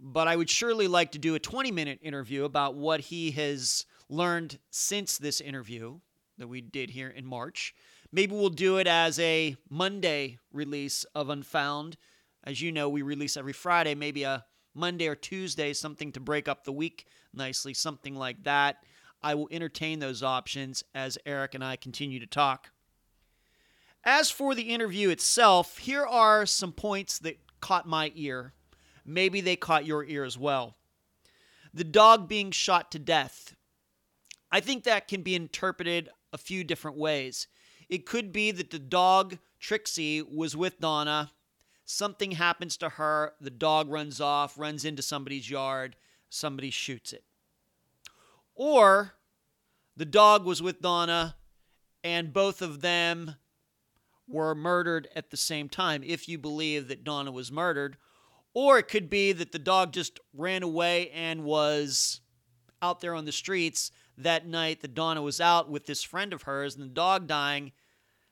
[0.00, 3.86] but I would surely like to do a 20 minute interview about what he has
[4.08, 5.98] learned since this interview
[6.38, 7.74] that we did here in March.
[8.12, 11.96] Maybe we'll do it as a Monday release of Unfound.
[12.44, 14.44] As you know, we release every Friday, maybe a
[14.74, 18.76] Monday or Tuesday, something to break up the week nicely, something like that.
[19.22, 22.70] I will entertain those options as Eric and I continue to talk.
[24.04, 28.52] As for the interview itself, here are some points that caught my ear
[29.06, 30.76] maybe they caught your ear as well.
[31.72, 33.54] The dog being shot to death.
[34.50, 37.46] I think that can be interpreted a few different ways.
[37.88, 41.30] It could be that the dog, Trixie, was with Donna.
[41.84, 43.34] Something happens to her.
[43.40, 45.96] The dog runs off, runs into somebody's yard.
[46.28, 47.24] Somebody shoots it.
[48.54, 49.14] Or
[49.96, 51.36] the dog was with Donna
[52.06, 53.34] and both of them
[54.28, 57.96] were murdered at the same time, if you believe that Donna was murdered,
[58.56, 62.22] or it could be that the dog just ran away and was
[62.80, 66.44] out there on the streets that night that Donna was out with this friend of
[66.44, 67.72] hers, and the dog dying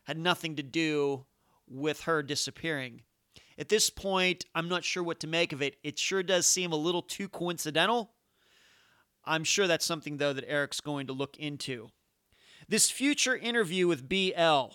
[0.05, 1.27] had nothing to do
[1.69, 3.03] with her disappearing.
[3.59, 5.77] At this point, I'm not sure what to make of it.
[5.83, 8.15] It sure does seem a little too coincidental.
[9.27, 11.89] I'm sure that's something, though, that Eric's going to look into.
[12.67, 14.73] This future interview with BL.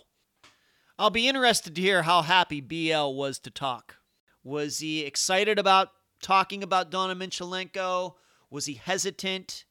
[1.00, 3.96] I'll be interested to hear how happy BL was to talk.
[4.44, 5.90] Was he excited about
[6.22, 8.16] talking about Donna Michalenko?
[8.50, 9.66] Was he hesitant?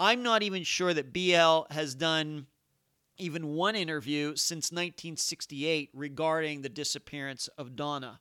[0.00, 2.46] I'm not even sure that BL has done
[3.18, 8.20] even one interview since 1968 regarding the disappearance of Donna.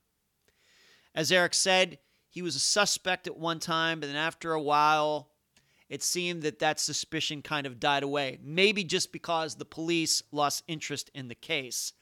[1.13, 1.99] As Eric said,
[2.29, 5.29] he was a suspect at one time, but then after a while,
[5.89, 8.39] it seemed that that suspicion kind of died away.
[8.43, 11.93] Maybe just because the police lost interest in the case.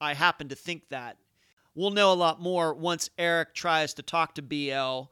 [0.00, 1.16] I happen to think that
[1.74, 5.10] we'll know a lot more once Eric tries to talk to BL,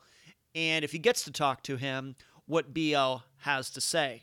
[0.54, 2.16] and if he gets to talk to him,
[2.46, 4.22] what BL has to say.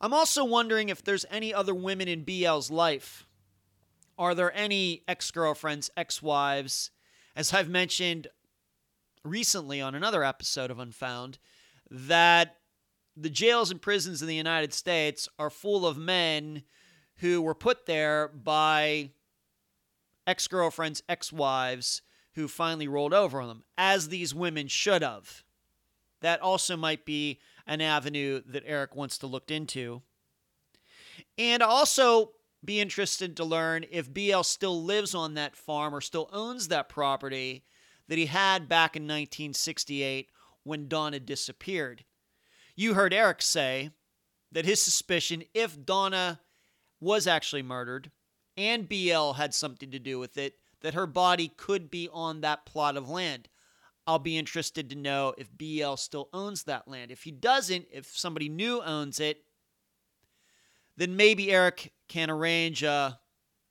[0.00, 3.26] I'm also wondering if there's any other women in BL's life.
[4.18, 6.90] Are there any ex girlfriends, ex wives?
[7.36, 8.26] As I've mentioned
[9.24, 11.38] recently on another episode of Unfound,
[11.90, 12.56] that
[13.16, 16.64] the jails and prisons in the United States are full of men
[17.16, 19.10] who were put there by
[20.26, 22.02] ex girlfriends, ex wives
[22.34, 25.42] who finally rolled over on them, as these women should have.
[26.20, 30.02] That also might be an avenue that Eric wants to look into.
[31.36, 32.32] And also
[32.64, 36.88] be interested to learn if BL still lives on that farm or still owns that
[36.88, 37.64] property
[38.08, 40.30] that he had back in 1968
[40.62, 42.04] when Donna disappeared.
[42.76, 43.90] You heard Eric say
[44.52, 46.40] that his suspicion, if Donna
[47.00, 48.10] was actually murdered,
[48.56, 52.66] and BL had something to do with it, that her body could be on that
[52.66, 53.48] plot of land.
[54.06, 57.10] I'll be interested to know if BL still owns that land.
[57.10, 59.44] If he doesn't, if somebody new owns it,
[60.96, 63.18] then maybe Eric can arrange a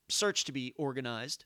[0.10, 1.46] search to be organized.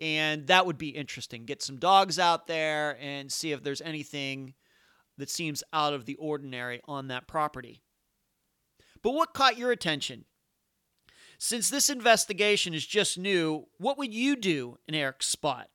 [0.00, 1.44] And that would be interesting.
[1.44, 4.54] Get some dogs out there and see if there's anything
[5.16, 7.80] that seems out of the ordinary on that property.
[9.02, 10.24] But what caught your attention?
[11.46, 15.68] Since this investigation is just new, what would you do in Eric's spot?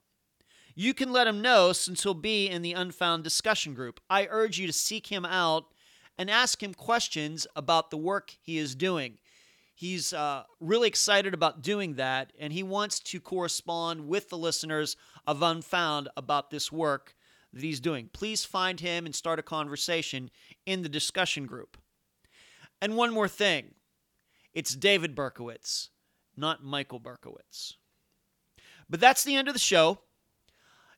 [0.74, 4.00] You can let him know since he'll be in the Unfound discussion group.
[4.10, 5.66] I urge you to seek him out
[6.18, 9.20] and ask him questions about the work he is doing.
[9.76, 14.98] He's uh, really excited about doing that, and he wants to correspond with the listeners
[15.28, 17.14] of Unfound about this work
[17.54, 18.10] that he's doing.
[18.12, 20.32] Please find him and start a conversation
[20.66, 21.78] in the discussion group.
[22.82, 23.76] And one more thing
[24.53, 25.89] it's David Berkowitz,
[26.35, 27.73] not Michael Berkowitz.
[28.89, 29.99] But that's the end of the show.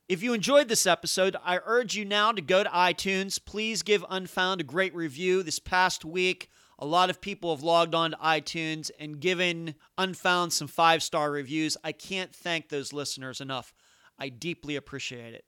[0.08, 3.44] If you enjoyed this episode, I urge you now to go to iTunes.
[3.44, 5.44] Please give Unfound a great review.
[5.44, 6.50] This past week,
[6.82, 11.30] A lot of people have logged on to iTunes and given Unfound some five star
[11.32, 11.78] reviews.
[11.84, 13.72] I can't thank those listeners enough.
[14.18, 15.46] I deeply appreciate it.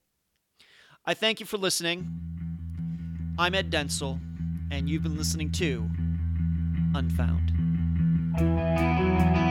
[1.05, 2.07] I thank you for listening.
[3.39, 4.19] I'm Ed Dentzel,
[4.71, 5.89] and you've been listening to
[6.93, 7.62] Unfound.
[8.39, 9.42] Música